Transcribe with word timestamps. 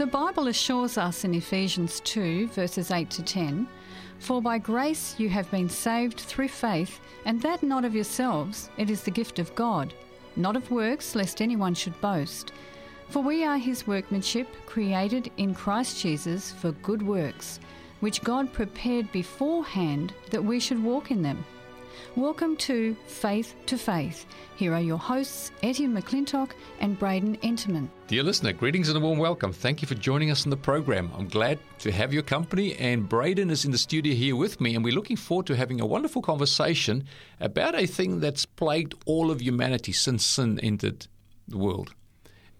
The 0.00 0.06
Bible 0.06 0.48
assures 0.48 0.96
us 0.96 1.24
in 1.24 1.34
Ephesians 1.34 2.00
2, 2.00 2.48
verses 2.54 2.90
8 2.90 3.10
to 3.10 3.22
10 3.22 3.68
For 4.18 4.40
by 4.40 4.56
grace 4.56 5.14
you 5.18 5.28
have 5.28 5.50
been 5.50 5.68
saved 5.68 6.20
through 6.20 6.48
faith, 6.48 7.00
and 7.26 7.38
that 7.42 7.62
not 7.62 7.84
of 7.84 7.94
yourselves, 7.94 8.70
it 8.78 8.88
is 8.88 9.02
the 9.02 9.10
gift 9.10 9.38
of 9.38 9.54
God, 9.54 9.92
not 10.36 10.56
of 10.56 10.70
works, 10.70 11.14
lest 11.14 11.42
anyone 11.42 11.74
should 11.74 12.00
boast. 12.00 12.52
For 13.10 13.22
we 13.22 13.44
are 13.44 13.58
his 13.58 13.86
workmanship, 13.86 14.48
created 14.64 15.30
in 15.36 15.54
Christ 15.54 16.00
Jesus 16.00 16.50
for 16.50 16.72
good 16.72 17.02
works, 17.02 17.60
which 18.00 18.22
God 18.22 18.54
prepared 18.54 19.12
beforehand 19.12 20.14
that 20.30 20.42
we 20.42 20.60
should 20.60 20.82
walk 20.82 21.10
in 21.10 21.20
them. 21.20 21.44
Welcome 22.16 22.56
to 22.56 22.96
Faith 23.06 23.54
to 23.66 23.78
Faith. 23.78 24.26
Here 24.56 24.74
are 24.74 24.80
your 24.80 24.98
hosts, 24.98 25.52
Etienne 25.62 25.94
McClintock 25.94 26.50
and 26.80 26.98
Braden 26.98 27.36
Enterman. 27.38 27.88
Dear 28.08 28.22
listener, 28.22 28.52
greetings 28.52 28.88
and 28.88 28.96
a 28.96 29.00
warm 29.00 29.18
welcome. 29.18 29.52
Thank 29.52 29.82
you 29.82 29.88
for 29.88 29.94
joining 29.94 30.30
us 30.30 30.44
on 30.44 30.50
the 30.50 30.56
program. 30.56 31.10
I'm 31.16 31.28
glad 31.28 31.58
to 31.78 31.92
have 31.92 32.12
your 32.12 32.22
company, 32.22 32.74
and 32.76 33.08
Braden 33.08 33.50
is 33.50 33.64
in 33.64 33.70
the 33.70 33.78
studio 33.78 34.14
here 34.14 34.36
with 34.36 34.60
me, 34.60 34.74
and 34.74 34.84
we're 34.84 34.94
looking 34.94 35.16
forward 35.16 35.46
to 35.46 35.56
having 35.56 35.80
a 35.80 35.86
wonderful 35.86 36.22
conversation 36.22 37.04
about 37.38 37.74
a 37.74 37.86
thing 37.86 38.20
that's 38.20 38.44
plagued 38.44 38.94
all 39.06 39.30
of 39.30 39.40
humanity 39.40 39.92
since 39.92 40.24
sin 40.24 40.58
entered 40.60 41.06
the 41.48 41.58
world. 41.58 41.94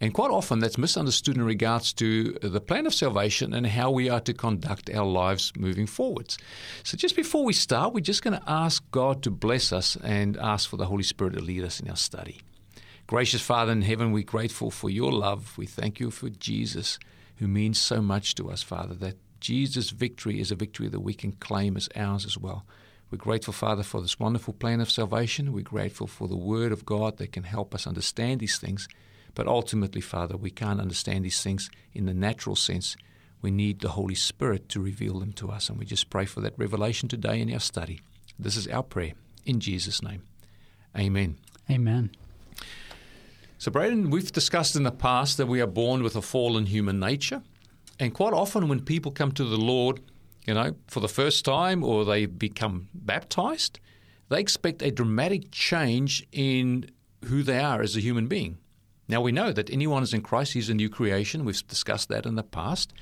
And 0.00 0.14
quite 0.14 0.30
often 0.30 0.60
that's 0.60 0.78
misunderstood 0.78 1.36
in 1.36 1.42
regards 1.42 1.92
to 1.94 2.32
the 2.40 2.60
plan 2.60 2.86
of 2.86 2.94
salvation 2.94 3.52
and 3.52 3.66
how 3.66 3.90
we 3.90 4.08
are 4.08 4.20
to 4.20 4.32
conduct 4.32 4.88
our 4.88 5.04
lives 5.04 5.52
moving 5.58 5.86
forwards. 5.86 6.38
So, 6.84 6.96
just 6.96 7.14
before 7.14 7.44
we 7.44 7.52
start, 7.52 7.92
we're 7.92 8.00
just 8.00 8.22
going 8.22 8.38
to 8.38 8.50
ask 8.50 8.82
God 8.90 9.22
to 9.24 9.30
bless 9.30 9.72
us 9.72 9.96
and 10.02 10.38
ask 10.38 10.70
for 10.70 10.78
the 10.78 10.86
Holy 10.86 11.02
Spirit 11.02 11.34
to 11.34 11.40
lead 11.40 11.64
us 11.64 11.80
in 11.80 11.90
our 11.90 11.96
study. 11.96 12.40
Gracious 13.06 13.42
Father 13.42 13.72
in 13.72 13.82
heaven, 13.82 14.12
we're 14.12 14.22
grateful 14.22 14.70
for 14.70 14.88
your 14.88 15.12
love. 15.12 15.58
We 15.58 15.66
thank 15.66 16.00
you 16.00 16.10
for 16.10 16.30
Jesus, 16.30 16.98
who 17.36 17.46
means 17.46 17.78
so 17.78 18.00
much 18.00 18.34
to 18.36 18.50
us, 18.50 18.62
Father, 18.62 18.94
that 18.94 19.16
Jesus' 19.40 19.90
victory 19.90 20.40
is 20.40 20.50
a 20.50 20.54
victory 20.54 20.88
that 20.88 21.00
we 21.00 21.12
can 21.12 21.32
claim 21.32 21.76
as 21.76 21.88
ours 21.94 22.24
as 22.24 22.38
well. 22.38 22.64
We're 23.10 23.18
grateful, 23.18 23.52
Father, 23.52 23.82
for 23.82 24.00
this 24.00 24.20
wonderful 24.20 24.54
plan 24.54 24.80
of 24.80 24.90
salvation. 24.90 25.52
We're 25.52 25.62
grateful 25.62 26.06
for 26.06 26.28
the 26.28 26.36
Word 26.36 26.70
of 26.70 26.86
God 26.86 27.18
that 27.18 27.32
can 27.32 27.42
help 27.42 27.74
us 27.74 27.86
understand 27.86 28.40
these 28.40 28.58
things. 28.58 28.88
But 29.34 29.46
ultimately, 29.46 30.00
Father, 30.00 30.36
we 30.36 30.50
can't 30.50 30.80
understand 30.80 31.24
these 31.24 31.42
things 31.42 31.70
in 31.92 32.06
the 32.06 32.14
natural 32.14 32.56
sense. 32.56 32.96
We 33.42 33.50
need 33.50 33.80
the 33.80 33.90
Holy 33.90 34.14
Spirit 34.14 34.68
to 34.70 34.80
reveal 34.80 35.18
them 35.20 35.32
to 35.34 35.50
us. 35.50 35.68
And 35.68 35.78
we 35.78 35.86
just 35.86 36.10
pray 36.10 36.26
for 36.26 36.40
that 36.40 36.58
revelation 36.58 37.08
today 37.08 37.40
in 37.40 37.52
our 37.52 37.60
study. 37.60 38.00
This 38.38 38.56
is 38.56 38.68
our 38.68 38.82
prayer. 38.82 39.12
In 39.44 39.60
Jesus' 39.60 40.02
name. 40.02 40.22
Amen. 40.96 41.36
Amen. 41.70 42.10
So, 43.58 43.70
Braden, 43.70 44.10
we've 44.10 44.32
discussed 44.32 44.74
in 44.74 44.82
the 44.82 44.90
past 44.90 45.36
that 45.36 45.46
we 45.46 45.60
are 45.60 45.66
born 45.66 46.02
with 46.02 46.16
a 46.16 46.22
fallen 46.22 46.66
human 46.66 46.98
nature. 46.98 47.42
And 47.98 48.14
quite 48.14 48.32
often, 48.32 48.68
when 48.68 48.80
people 48.80 49.12
come 49.12 49.32
to 49.32 49.44
the 49.44 49.58
Lord, 49.58 50.00
you 50.46 50.54
know, 50.54 50.74
for 50.86 51.00
the 51.00 51.08
first 51.08 51.44
time 51.44 51.84
or 51.84 52.04
they 52.04 52.26
become 52.26 52.88
baptized, 52.94 53.78
they 54.30 54.40
expect 54.40 54.80
a 54.80 54.90
dramatic 54.90 55.50
change 55.50 56.26
in 56.32 56.88
who 57.26 57.42
they 57.42 57.58
are 57.58 57.82
as 57.82 57.96
a 57.96 58.00
human 58.00 58.26
being. 58.26 58.58
Now 59.10 59.20
we 59.20 59.32
know 59.32 59.50
that 59.52 59.70
anyone 59.70 60.04
is 60.04 60.14
in 60.14 60.22
Christ, 60.22 60.52
he's 60.52 60.70
a 60.70 60.74
new 60.74 60.88
creation. 60.88 61.44
We've 61.44 61.66
discussed 61.66 62.08
that 62.10 62.26
in 62.26 62.36
the 62.36 62.44
past. 62.44 62.92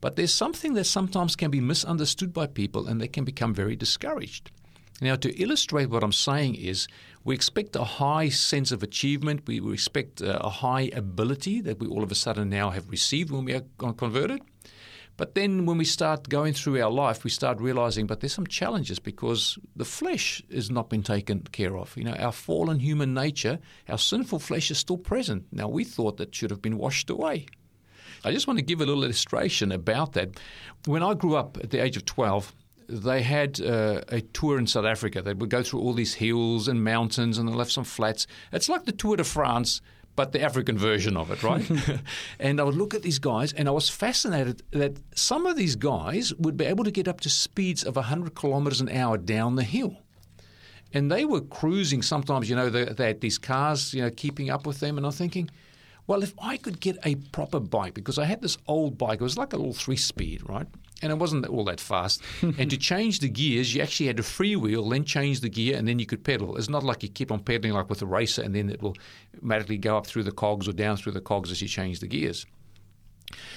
But 0.00 0.14
there's 0.14 0.32
something 0.32 0.74
that 0.74 0.84
sometimes 0.84 1.34
can 1.34 1.50
be 1.50 1.60
misunderstood 1.60 2.32
by 2.32 2.46
people 2.46 2.86
and 2.86 3.00
they 3.00 3.08
can 3.08 3.24
become 3.24 3.52
very 3.52 3.74
discouraged. 3.74 4.52
Now, 5.00 5.16
to 5.16 5.36
illustrate 5.42 5.90
what 5.90 6.04
I'm 6.04 6.12
saying 6.12 6.54
is, 6.54 6.86
we 7.24 7.34
expect 7.34 7.74
a 7.74 7.82
high 7.84 8.28
sense 8.28 8.70
of 8.70 8.84
achievement. 8.84 9.46
We, 9.46 9.60
expect 9.72 10.22
uh, 10.22 10.38
a 10.40 10.48
high 10.48 10.90
ability 10.92 11.60
that 11.62 11.80
we 11.80 11.88
all 11.88 12.04
of 12.04 12.12
a 12.12 12.16
sudden 12.16 12.48
now 12.48 12.70
have 12.70 12.88
received 12.88 13.32
when 13.32 13.44
we 13.44 13.54
are 13.54 13.64
converted. 13.78 14.42
But 15.18 15.34
then 15.34 15.66
when 15.66 15.78
we 15.78 15.84
start 15.84 16.28
going 16.28 16.54
through 16.54 16.80
our 16.80 16.90
life, 16.90 17.24
we 17.24 17.30
start 17.30 17.60
realizing, 17.60 18.06
but 18.06 18.20
there's 18.20 18.32
some 18.32 18.46
challenges 18.46 19.00
because 19.00 19.58
the 19.74 19.84
flesh 19.84 20.40
has 20.54 20.70
not 20.70 20.88
been 20.88 21.02
taken 21.02 21.40
care 21.40 21.76
of. 21.76 21.94
You 21.96 22.04
know, 22.04 22.14
our 22.14 22.30
fallen 22.30 22.78
human 22.78 23.14
nature, 23.14 23.58
our 23.88 23.98
sinful 23.98 24.38
flesh 24.38 24.70
is 24.70 24.78
still 24.78 24.96
present. 24.96 25.44
Now, 25.50 25.66
we 25.68 25.82
thought 25.82 26.18
that 26.18 26.34
should 26.34 26.50
have 26.50 26.62
been 26.62 26.78
washed 26.78 27.10
away. 27.10 27.46
I 28.24 28.30
just 28.30 28.46
want 28.46 28.60
to 28.60 28.64
give 28.64 28.80
a 28.80 28.86
little 28.86 29.02
illustration 29.02 29.72
about 29.72 30.12
that. 30.12 30.38
When 30.86 31.02
I 31.02 31.14
grew 31.14 31.34
up 31.34 31.58
at 31.62 31.70
the 31.70 31.82
age 31.82 31.96
of 31.96 32.04
12, 32.04 32.54
they 32.88 33.22
had 33.22 33.60
uh, 33.60 34.02
a 34.08 34.20
tour 34.20 34.56
in 34.56 34.68
South 34.68 34.86
Africa. 34.86 35.20
They 35.20 35.34
would 35.34 35.50
go 35.50 35.64
through 35.64 35.80
all 35.80 35.94
these 35.94 36.14
hills 36.14 36.68
and 36.68 36.84
mountains 36.84 37.38
and 37.38 37.48
they 37.48 37.52
left 37.52 37.72
some 37.72 37.84
flats. 37.84 38.28
It's 38.52 38.68
like 38.68 38.84
the 38.84 38.92
Tour 38.92 39.16
de 39.16 39.24
France 39.24 39.80
but 40.18 40.32
the 40.32 40.42
African 40.42 40.76
version 40.76 41.16
of 41.16 41.30
it, 41.30 41.44
right? 41.44 41.64
and 42.40 42.60
I 42.60 42.64
would 42.64 42.74
look 42.74 42.92
at 42.92 43.02
these 43.02 43.20
guys, 43.20 43.52
and 43.52 43.68
I 43.68 43.70
was 43.70 43.88
fascinated 43.88 44.64
that 44.72 44.96
some 45.14 45.46
of 45.46 45.54
these 45.54 45.76
guys 45.76 46.34
would 46.34 46.56
be 46.56 46.64
able 46.64 46.82
to 46.82 46.90
get 46.90 47.06
up 47.06 47.20
to 47.20 47.30
speeds 47.30 47.84
of 47.84 47.94
100 47.94 48.34
kilometers 48.34 48.80
an 48.80 48.88
hour 48.88 49.16
down 49.16 49.54
the 49.54 49.62
hill. 49.62 49.96
And 50.92 51.08
they 51.08 51.24
were 51.24 51.40
cruising 51.40 52.02
sometimes, 52.02 52.50
you 52.50 52.56
know, 52.56 52.68
they, 52.68 52.86
they 52.86 53.06
had 53.06 53.20
these 53.20 53.38
cars, 53.38 53.94
you 53.94 54.02
know, 54.02 54.10
keeping 54.10 54.50
up 54.50 54.66
with 54.66 54.80
them. 54.80 54.96
And 54.96 55.06
I'm 55.06 55.12
thinking, 55.12 55.50
well, 56.08 56.24
if 56.24 56.34
I 56.42 56.56
could 56.56 56.80
get 56.80 56.98
a 57.04 57.14
proper 57.14 57.60
bike, 57.60 57.94
because 57.94 58.18
I 58.18 58.24
had 58.24 58.42
this 58.42 58.58
old 58.66 58.98
bike, 58.98 59.20
it 59.20 59.24
was 59.24 59.38
like 59.38 59.52
a 59.52 59.56
little 59.56 59.72
three 59.72 59.96
speed, 59.96 60.42
right? 60.48 60.66
and 61.02 61.12
it 61.12 61.18
wasn't 61.18 61.46
all 61.46 61.64
that 61.64 61.80
fast. 61.80 62.22
and 62.42 62.70
to 62.70 62.76
change 62.76 63.20
the 63.20 63.28
gears, 63.28 63.74
you 63.74 63.82
actually 63.82 64.06
had 64.06 64.16
to 64.16 64.22
freewheel, 64.22 64.90
then 64.90 65.04
change 65.04 65.40
the 65.40 65.48
gear, 65.48 65.76
and 65.76 65.86
then 65.86 65.98
you 65.98 66.06
could 66.06 66.24
pedal. 66.24 66.56
It's 66.56 66.68
not 66.68 66.82
like 66.82 67.02
you 67.02 67.08
keep 67.08 67.30
on 67.30 67.40
pedaling 67.40 67.72
like 67.74 67.88
with 67.88 68.02
a 68.02 68.06
racer, 68.06 68.42
and 68.42 68.54
then 68.54 68.70
it 68.70 68.82
will 68.82 68.96
automatically 69.36 69.78
go 69.78 69.96
up 69.96 70.06
through 70.06 70.24
the 70.24 70.32
cogs 70.32 70.68
or 70.68 70.72
down 70.72 70.96
through 70.96 71.12
the 71.12 71.20
cogs 71.20 71.50
as 71.50 71.62
you 71.62 71.68
change 71.68 72.00
the 72.00 72.06
gears. 72.06 72.46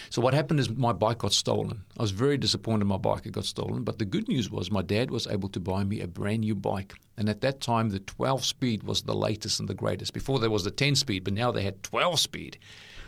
So 0.10 0.22
what 0.22 0.34
happened 0.34 0.60
is 0.60 0.70
my 0.70 0.94
bike 0.94 1.20
got 1.20 1.34
stolen. 1.34 1.84
I 1.98 2.02
was 2.02 2.12
very 2.12 2.38
disappointed 2.38 2.86
my 2.86 2.98
bike 2.98 3.24
had 3.24 3.34
got 3.34 3.46
stolen, 3.46 3.84
but 3.84 4.00
the 4.00 4.06
good 4.06 4.28
news 4.28 4.50
was 4.52 4.72
my 4.72 4.82
dad 4.82 5.12
was 5.12 5.28
able 5.28 5.50
to 5.50 5.60
buy 5.60 5.84
me 5.84 6.02
a 6.02 6.08
brand 6.08 6.42
new 6.42 6.56
bike. 6.56 6.94
And 7.18 7.30
at 7.30 7.42
that 7.42 7.62
time, 7.62 7.90
the 7.90 8.00
12 8.00 8.44
speed 8.44 8.84
was 8.84 9.04
the 9.04 9.16
latest 9.16 9.60
and 9.60 9.70
the 9.70 9.74
greatest. 9.74 10.14
Before 10.14 10.40
there 10.40 10.50
was 10.50 10.64
the 10.64 10.72
10 10.72 10.96
speed, 10.96 11.24
but 11.24 11.34
now 11.34 11.52
they 11.52 11.64
had 11.64 11.84
12 11.84 12.20
speed. 12.20 12.58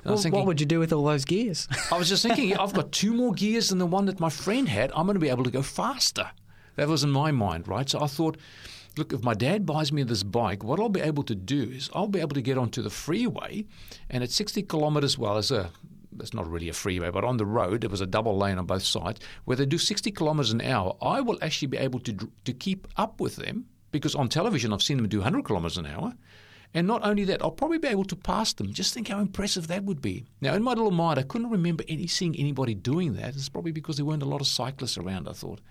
Well, 0.06 0.18
thinking, 0.18 0.40
what 0.40 0.48
would 0.48 0.60
you 0.60 0.66
do 0.66 0.80
with 0.80 0.92
all 0.92 1.06
those 1.06 1.26
gears? 1.26 1.68
I 1.92 1.98
was 1.98 2.10
just 2.10 2.24
thinking, 2.24 2.58
I've 2.60 2.74
got 2.74 2.92
two 2.92 3.14
more 3.14 3.34
gears 3.34 3.70
than 3.70 3.78
the 3.78 3.86
one 3.86 4.06
that 4.06 4.20
my 4.20 4.30
friend 4.30 4.68
had. 4.68 4.92
I'm 4.92 5.06
going 5.06 5.16
to 5.16 5.20
be 5.20 5.30
able 5.30 5.46
to 5.46 5.52
go 5.52 5.62
faster. 5.62 6.30
That 6.76 6.88
was 6.88 7.04
in 7.04 7.12
my 7.12 7.32
mind, 7.32 7.68
right? 7.68 7.90
So 7.90 8.02
I 8.02 8.08
thought, 8.08 8.38
look, 8.98 9.14
if 9.14 9.24
my 9.24 9.34
dad 9.34 9.66
buys 9.66 9.92
me 9.92 10.04
this 10.04 10.24
bike, 10.24 10.64
what 10.64 10.80
I'll 10.80 10.90
be 10.90 11.02
able 11.02 11.24
to 11.24 11.36
do 11.36 11.62
is 11.72 11.90
I'll 11.94 12.08
be 12.08 12.20
able 12.20 12.36
to 12.36 12.42
get 12.42 12.58
onto 12.58 12.82
the 12.82 12.90
freeway, 12.90 13.66
and 14.10 14.24
at 14.24 14.32
60 14.32 14.64
kilometers, 14.64 15.18
well, 15.18 15.38
as 15.38 15.52
a 15.52 15.72
it's 16.20 16.34
not 16.34 16.50
really 16.50 16.70
a 16.70 16.74
freeway, 16.74 17.10
but 17.10 17.24
on 17.24 17.38
the 17.38 17.46
road 17.46 17.82
there 17.82 17.90
was 17.90 18.02
a 18.02 18.06
double 18.06 18.38
lane 18.38 18.58
on 18.58 18.66
both 18.66 18.84
sides 18.84 19.20
where 19.46 19.58
they 19.58 19.66
do 19.66 19.78
60 19.78 20.12
kilometers 20.12 20.52
an 20.52 20.62
hour. 20.62 20.96
I 21.02 21.22
will 21.22 21.38
actually 21.42 21.70
be 21.70 21.78
able 21.78 22.00
to 22.02 22.14
to 22.46 22.54
keep 22.54 22.88
up 22.98 23.20
with 23.20 23.36
them 23.38 23.66
because 23.92 24.16
on 24.16 24.30
television 24.30 24.74
I've 24.74 24.84
seen 24.84 24.98
them 24.98 25.08
do 25.08 25.18
100 25.20 25.46
kilometers 25.46 25.78
an 25.78 25.86
hour. 25.86 26.14
And 26.76 26.88
not 26.88 27.06
only 27.06 27.24
that, 27.26 27.44
I'll 27.44 27.52
probably 27.52 27.78
be 27.78 27.88
able 27.88 28.06
to 28.06 28.16
pass 28.16 28.52
them. 28.54 28.74
Just 28.74 28.96
think 28.96 29.08
how 29.08 29.20
impressive 29.20 29.68
that 29.68 29.84
would 29.84 30.02
be. 30.02 30.26
Now, 30.42 30.56
in 30.56 30.64
my 30.64 30.72
little 30.72 30.90
mind, 30.90 31.20
I 31.20 31.24
couldn't 31.24 31.52
remember 31.52 31.84
any, 31.88 32.08
seeing 32.08 32.36
anybody 32.36 32.74
doing 32.74 33.14
that. 33.14 33.36
It's 33.36 33.48
probably 33.48 33.72
because 33.72 33.98
there 33.98 34.06
weren't 34.06 34.24
a 34.24 34.28
lot 34.28 34.42
of 34.42 34.48
cyclists 34.48 34.98
around, 34.98 35.30
I 35.30 35.34
thought. 35.34 35.62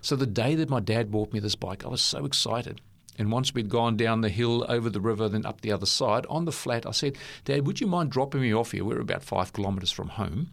So 0.00 0.16
the 0.16 0.26
day 0.26 0.54
that 0.54 0.70
my 0.70 0.80
dad 0.80 1.10
bought 1.10 1.34
me 1.34 1.40
this 1.40 1.56
bike, 1.56 1.84
I 1.84 1.88
was 1.88 2.00
so 2.00 2.24
excited. 2.24 2.80
And 3.18 3.32
once 3.32 3.54
we'd 3.54 3.68
gone 3.68 3.96
down 3.96 4.20
the 4.20 4.28
hill, 4.28 4.64
over 4.68 4.90
the 4.90 5.00
river, 5.00 5.28
then 5.28 5.46
up 5.46 5.60
the 5.62 5.72
other 5.72 5.86
side, 5.86 6.26
on 6.28 6.44
the 6.44 6.52
flat, 6.52 6.86
I 6.86 6.90
said, 6.90 7.16
Dad, 7.44 7.66
would 7.66 7.80
you 7.80 7.86
mind 7.86 8.10
dropping 8.10 8.42
me 8.42 8.54
off 8.54 8.72
here? 8.72 8.84
We're 8.84 9.00
about 9.00 9.22
five 9.22 9.52
kilometres 9.52 9.90
from 9.90 10.08
home. 10.08 10.52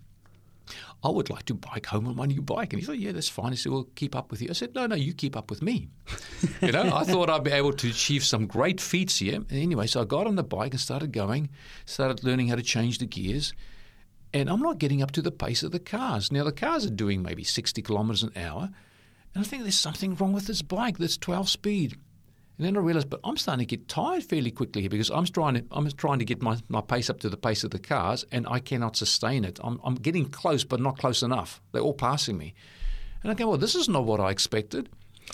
I 1.04 1.10
would 1.10 1.30
like 1.30 1.44
to 1.46 1.54
bike 1.54 1.88
home 1.88 2.08
on 2.08 2.16
my 2.16 2.26
new 2.26 2.42
bike. 2.42 2.72
And 2.72 2.80
he 2.80 2.86
said, 2.86 2.98
Yeah, 2.98 3.12
that's 3.12 3.28
fine. 3.28 3.52
He 3.52 3.58
said, 3.58 3.72
We'll 3.72 3.90
keep 3.96 4.16
up 4.16 4.32
with 4.32 4.42
you. 4.42 4.48
I 4.50 4.54
said, 4.54 4.74
No, 4.74 4.86
no, 4.88 4.96
you 4.96 5.14
keep 5.14 5.36
up 5.36 5.50
with 5.50 5.62
me. 5.62 5.90
you 6.62 6.72
know, 6.72 6.84
I 6.96 7.04
thought 7.04 7.30
I'd 7.30 7.44
be 7.44 7.52
able 7.52 7.74
to 7.74 7.90
achieve 7.90 8.24
some 8.24 8.48
great 8.48 8.80
feats 8.80 9.20
here. 9.20 9.36
And 9.36 9.52
anyway, 9.52 9.88
so 9.88 10.02
I 10.02 10.06
got 10.06 10.28
on 10.28 10.36
the 10.36 10.44
bike 10.44 10.72
and 10.72 10.80
started 10.80 11.12
going, 11.12 11.50
started 11.86 12.24
learning 12.24 12.48
how 12.48 12.56
to 12.56 12.62
change 12.62 13.00
the 13.00 13.06
gears. 13.06 13.54
And 14.34 14.50
I'm 14.50 14.62
not 14.62 14.80
getting 14.80 15.02
up 15.02 15.12
to 15.12 15.22
the 15.22 15.32
pace 15.32 15.62
of 15.62 15.72
the 15.72 15.80
cars. 15.80 16.32
Now, 16.32 16.44
the 16.44 16.52
cars 16.52 16.86
are 16.86 16.90
doing 16.90 17.22
maybe 17.22 17.44
60 17.44 17.82
kilometres 17.82 18.24
an 18.24 18.32
hour. 18.36 18.70
And 19.36 19.44
I 19.44 19.48
think 19.48 19.64
there's 19.64 19.80
something 19.80 20.16
wrong 20.16 20.34
with 20.34 20.48
this 20.48 20.62
bike 20.62 20.98
that's 20.98 21.18
12 21.18 21.50
speed. 21.50 21.98
And 22.58 22.68
then 22.68 22.78
I 22.78 22.82
realised, 22.82 23.10
but 23.10 23.20
I'm 23.24 23.36
starting 23.38 23.66
to 23.66 23.78
get 23.78 23.88
tired 23.88 24.24
fairly 24.24 24.52
quickly 24.52 24.82
here 24.82 24.90
because 24.90 25.10
I'm 25.10 25.26
trying 25.26 25.56
to 25.56 25.64
I'm 25.72 25.90
trying 25.92 26.20
to 26.20 26.26
get 26.26 26.42
my, 26.42 26.58
my 26.70 26.82
pace 26.82 27.10
up 27.10 27.20
to 27.22 27.30
the 27.30 27.38
pace 27.38 27.64
of 27.64 27.72
the 27.72 27.80
cars, 27.80 28.26
and 28.32 28.46
I 28.48 28.60
cannot 28.60 28.96
sustain 28.96 29.44
it. 29.44 29.60
I'm, 29.64 29.80
I'm 29.84 29.96
getting 29.96 30.30
close, 30.30 30.64
but 30.64 30.80
not 30.80 31.00
close 31.00 31.24
enough. 31.24 31.62
They're 31.72 31.82
all 31.82 31.96
passing 31.96 32.38
me, 32.38 32.54
and 33.24 33.32
I 33.32 33.36
go, 33.36 33.50
well, 33.50 33.58
this 33.58 33.74
is 33.74 33.90
not 33.90 34.06
what 34.06 34.20
I 34.20 34.30
expected. 34.30 34.90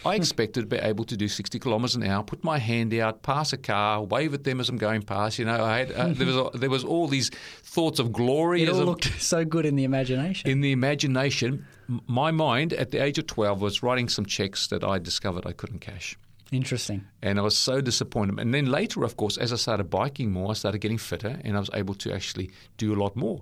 I 0.06 0.16
hmm. 0.16 0.21
expected 0.21 0.62
to 0.62 0.68
be 0.68 0.77
able 0.77 1.04
to 1.06 1.18
do 1.18 1.27
60 1.27 1.60
kilometres 1.60 1.95
an 1.95 2.04
hour, 2.04 2.24
put 2.24 2.44
my 2.44 2.57
hand 2.57 2.94
out, 2.94 3.24
pass 3.24 3.54
a 3.54 3.57
car, 3.57 4.04
wave 4.04 4.33
at 4.33 4.44
them 4.44 4.60
as 4.60 4.69
I'm 4.69 4.77
going 4.77 5.01
past. 5.01 5.39
You 5.39 5.45
know, 5.45 5.63
I 5.63 5.80
had, 5.80 5.92
uh, 5.92 6.07
there 6.10 6.27
was 6.27 6.51
there 6.54 6.69
was 6.69 6.83
all 6.83 7.07
these 7.07 7.30
thoughts 7.63 8.00
of 8.00 8.13
glory. 8.13 8.63
It 8.63 8.69
all 8.69 8.86
looked 8.86 9.22
so 9.22 9.44
good 9.44 9.65
in 9.65 9.75
the 9.75 9.83
imagination. 9.83 10.50
In 10.50 10.62
the 10.62 10.72
imagination, 10.72 11.65
my 12.07 12.31
mind 12.31 12.72
at 12.74 12.92
the 12.92 13.04
age 13.04 13.18
of 13.18 13.27
12 13.27 13.62
was 13.62 13.83
writing 13.83 14.07
some 14.07 14.25
checks 14.25 14.68
that 14.68 14.83
I 14.83 15.00
discovered 15.00 15.45
I 15.45 15.51
couldn't 15.51 15.80
cash. 15.80 16.18
Interesting. 16.51 17.06
And 17.22 17.38
I 17.38 17.44
was 17.44 17.56
so 17.56 17.80
disappointed. 17.80 18.40
And 18.40 18.54
then 18.54 18.66
later, 18.66 19.04
of 19.04 19.18
course, 19.18 19.38
as 19.38 19.54
I 19.54 19.56
started 19.56 19.90
biking 19.90 20.31
more, 20.31 20.50
I 20.50 20.54
started 20.54 20.80
getting 20.80 20.98
fitter 20.98 21.40
and 21.44 21.56
I 21.56 21.60
was 21.60 21.69
able 21.74 21.94
to 21.96 22.12
actually 22.12 22.50
do 22.78 22.94
a 22.94 22.98
lot 22.98 23.16
more. 23.16 23.42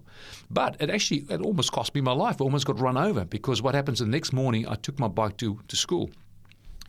But 0.50 0.76
it 0.82 0.90
actually, 0.90 1.26
it 1.30 1.42
almost 1.42 1.72
cost 1.72 1.96
me 1.96 2.02
my 2.02 2.12
life. 2.12 2.42
I 2.42 2.44
almost 2.44 2.66
got 2.66 2.80
run 2.80 2.98
over 2.98 3.24
because 3.24 3.62
what 3.62 3.76
happens 3.76 4.00
the 4.00 4.06
next 4.06 4.34
morning, 4.34 4.68
I 4.68 4.76
took 4.76 5.00
my 5.00 5.08
bike 5.08 5.38
to, 5.38 5.60
to 5.68 5.76
school. 5.76 6.10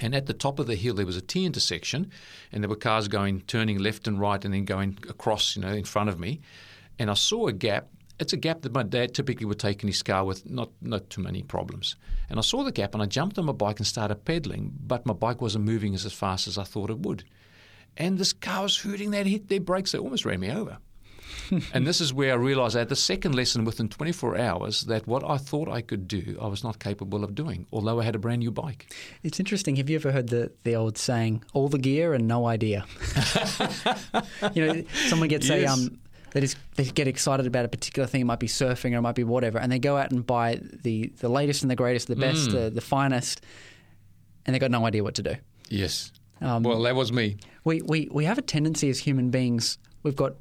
And 0.01 0.15
at 0.15 0.27
the 0.27 0.33
top 0.33 0.59
of 0.59 0.67
the 0.67 0.77
hill, 0.77 0.95
there 0.95 1.07
was 1.07 1.17
a 1.17 1.21
T 1.21 1.45
intersection, 1.45 2.13
and 2.53 2.63
there 2.63 2.69
were 2.69 2.77
cars 2.77 3.09
going, 3.09 3.41
turning 3.43 3.79
left 3.79 4.07
and 4.07 4.21
right, 4.21 4.45
and 4.45 4.55
then 4.55 4.65
going 4.65 4.97
across, 5.09 5.57
you 5.57 5.63
know, 5.63 5.73
in 5.73 5.85
front 5.85 6.09
of 6.09 6.21
me. 6.21 6.41
And 7.01 7.11
I 7.11 7.15
saw 7.15 7.49
a 7.49 7.53
gap 7.53 7.89
it's 8.19 8.33
a 8.33 8.37
gap 8.37 8.63
that 8.63 8.73
my 8.73 8.83
dad 8.83 9.15
typically 9.15 9.47
would 9.47 9.59
take 9.59 9.83
in 9.83 9.89
his 9.89 10.03
car 10.03 10.25
with 10.25 10.49
not, 10.49 10.71
not 10.81 11.09
too 11.11 11.23
many 11.23 11.43
problems. 11.43 11.97
And 12.29 12.39
I 12.39 12.43
saw 12.43 12.65
the 12.65 12.73
gap 12.73 12.95
and 12.95 13.03
I 13.03 13.07
jumped 13.07 13.39
on 13.39 13.45
my 13.45 13.53
bike 13.53 13.79
and 13.79 13.87
started 13.87 14.25
pedaling, 14.25 14.73
but 14.81 15.07
my 15.07 15.15
bike 15.15 15.41
wasn't 15.41 15.65
moving 15.65 15.95
as 15.95 16.11
fast 16.13 16.49
as 16.49 16.59
I 16.59 16.65
thought 16.65 16.91
it 16.91 17.01
would. 17.01 17.25
And 17.97 18.19
this 18.19 18.33
car 18.33 18.65
was 18.65 18.77
hooting, 18.77 19.11
they 19.11 19.25
hit 19.25 19.49
their 19.49 19.61
brakes, 19.61 19.93
they 19.93 19.99
almost 19.99 20.25
ran 20.25 20.41
me 20.41 20.51
over. 20.51 20.79
and 21.73 21.87
this 21.87 22.01
is 22.01 22.13
where 22.13 22.33
I 22.33 22.37
realized 22.37 22.77
I 22.77 22.81
had 22.81 22.89
the 22.89 22.97
second 22.97 23.35
lesson 23.35 23.65
within 23.65 23.89
24 23.89 24.39
hours 24.39 24.83
that 24.83 25.07
what 25.07 25.25
I 25.25 25.39
thought 25.39 25.69
I 25.69 25.81
could 25.81 26.07
do, 26.07 26.39
I 26.41 26.47
was 26.47 26.63
not 26.63 26.79
capable 26.79 27.25
of 27.25 27.35
doing, 27.35 27.67
although 27.73 28.01
I 28.01 28.05
had 28.05 28.15
a 28.15 28.19
brand 28.19 28.41
new 28.41 28.51
bike. 28.51 28.93
It's 29.23 29.41
interesting. 29.41 29.77
Have 29.77 29.89
you 29.89 29.97
ever 29.97 30.13
heard 30.13 30.29
the, 30.29 30.53
the 30.65 30.75
old 30.75 30.99
saying, 30.99 31.45
all 31.55 31.69
the 31.69 31.79
gear 31.79 32.15
and 32.15 32.29
no 32.29 32.47
idea? 32.47 32.85
you 34.53 34.67
know, 34.67 34.85
someone 35.09 35.29
gets 35.29 35.49
yes. 35.49 35.69
a 35.69 35.73
um, 35.73 35.99
they 36.31 36.41
just 36.41 36.57
they 36.77 36.85
get 36.85 37.09
excited 37.09 37.47
about 37.47 37.65
a 37.65 37.69
particular 37.69 38.07
thing. 38.07 38.21
It 38.21 38.25
might 38.25 38.41
be 38.41 38.49
surfing 38.49 38.95
or 38.95 38.99
it 38.99 39.03
might 39.03 39.15
be 39.15 39.25
whatever, 39.25 39.59
and 39.59 39.71
they 39.71 39.79
go 39.79 39.97
out 39.97 40.11
and 40.11 40.27
buy 40.27 40.61
the 40.83 41.13
the 41.19 41.29
latest 41.29 41.63
and 41.63 41.71
the 41.71 41.77
greatest, 41.77 42.09
the 42.09 42.17
best, 42.17 42.49
mm. 42.49 42.53
the, 42.53 42.71
the 42.71 42.81
finest, 42.81 43.43
and 44.47 44.55
they 44.55 44.59
got 44.59 44.71
no 44.71 44.87
idea 44.87 45.03
what 45.03 45.15
to 45.17 45.23
do. 45.23 45.37
Yes. 45.69 46.13
Um, 46.41 46.63
well, 46.63 46.83
that 46.83 46.95
was 46.95 47.13
me. 47.13 47.37
We, 47.65 47.83
we 47.83 48.09
we 48.11 48.25
have 48.25 48.39
a 48.39 48.43
tendency 48.43 48.89
as 48.91 48.99
human 48.99 49.31
beings. 49.31 49.79
We've 50.03 50.17
got 50.17 50.35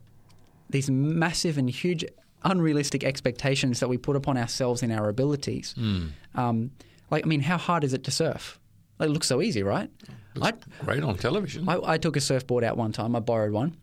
these 0.69 0.89
massive 0.89 1.57
and 1.57 1.69
huge, 1.69 2.05
unrealistic 2.43 3.03
expectations 3.03 3.79
that 3.79 3.87
we 3.87 3.97
put 3.97 4.15
upon 4.15 4.37
ourselves 4.37 4.83
in 4.83 4.91
our 4.91 5.09
abilities. 5.09 5.73
Mm. 5.77 6.09
Um, 6.35 6.71
like, 7.09 7.25
I 7.25 7.27
mean, 7.27 7.41
how 7.41 7.57
hard 7.57 7.83
is 7.83 7.93
it 7.93 8.03
to 8.03 8.11
surf? 8.11 8.59
It 8.99 9.09
looks 9.09 9.27
so 9.27 9.41
easy, 9.41 9.63
right? 9.63 9.89
Looks 10.35 10.57
I, 10.81 10.85
great 10.85 11.03
on 11.03 11.17
television. 11.17 11.67
I, 11.69 11.79
I, 11.83 11.97
took 11.97 12.15
a 12.15 12.21
surfboard 12.21 12.63
out 12.63 12.77
one 12.77 12.91
time. 12.91 13.15
I 13.15 13.19
borrowed 13.19 13.51
one, 13.51 13.77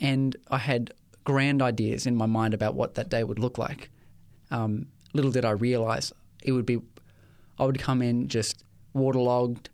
and 0.00 0.34
I 0.50 0.58
had 0.58 0.92
grand 1.24 1.62
ideas 1.62 2.06
in 2.06 2.16
my 2.16 2.26
mind 2.26 2.54
about 2.54 2.74
what 2.74 2.94
that 2.94 3.08
day 3.08 3.24
would 3.24 3.38
look 3.38 3.58
like. 3.58 3.90
Um, 4.50 4.86
little 5.12 5.30
did 5.30 5.44
I 5.44 5.50
realize 5.50 6.12
it 6.42 6.52
would 6.52 6.66
be, 6.66 6.80
I 7.58 7.64
would 7.64 7.78
come 7.78 8.02
in 8.02 8.28
just 8.28 8.64
waterlogged, 8.94 9.70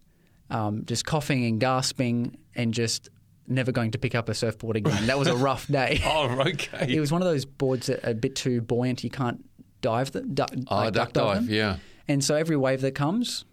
um, 0.50 0.84
just 0.84 1.04
coughing 1.04 1.44
and 1.44 1.60
gasping, 1.60 2.36
and 2.54 2.72
just 2.74 3.08
never 3.48 3.72
going 3.72 3.92
to 3.92 3.98
pick 3.98 4.14
up 4.14 4.28
a 4.28 4.34
surfboard 4.34 4.76
again. 4.76 5.06
That 5.06 5.18
was 5.18 5.28
a 5.28 5.36
rough 5.36 5.66
day. 5.70 6.00
oh, 6.04 6.40
okay. 6.40 6.94
It 6.94 7.00
was 7.00 7.12
one 7.12 7.22
of 7.22 7.28
those 7.28 7.44
boards 7.44 7.86
that 7.86 8.04
are 8.04 8.10
a 8.10 8.14
bit 8.14 8.36
too 8.36 8.60
buoyant. 8.60 9.04
You 9.04 9.10
can't 9.10 9.44
dive 9.82 10.12
the 10.12 10.22
du- 10.22 10.46
oh, 10.68 10.76
like 10.76 10.94
duck, 10.94 11.12
duck 11.12 11.34
dive, 11.34 11.48
yeah. 11.48 11.76
And 12.08 12.22
so 12.24 12.34
every 12.34 12.56
wave 12.56 12.80
that 12.82 12.94
comes, 12.94 13.44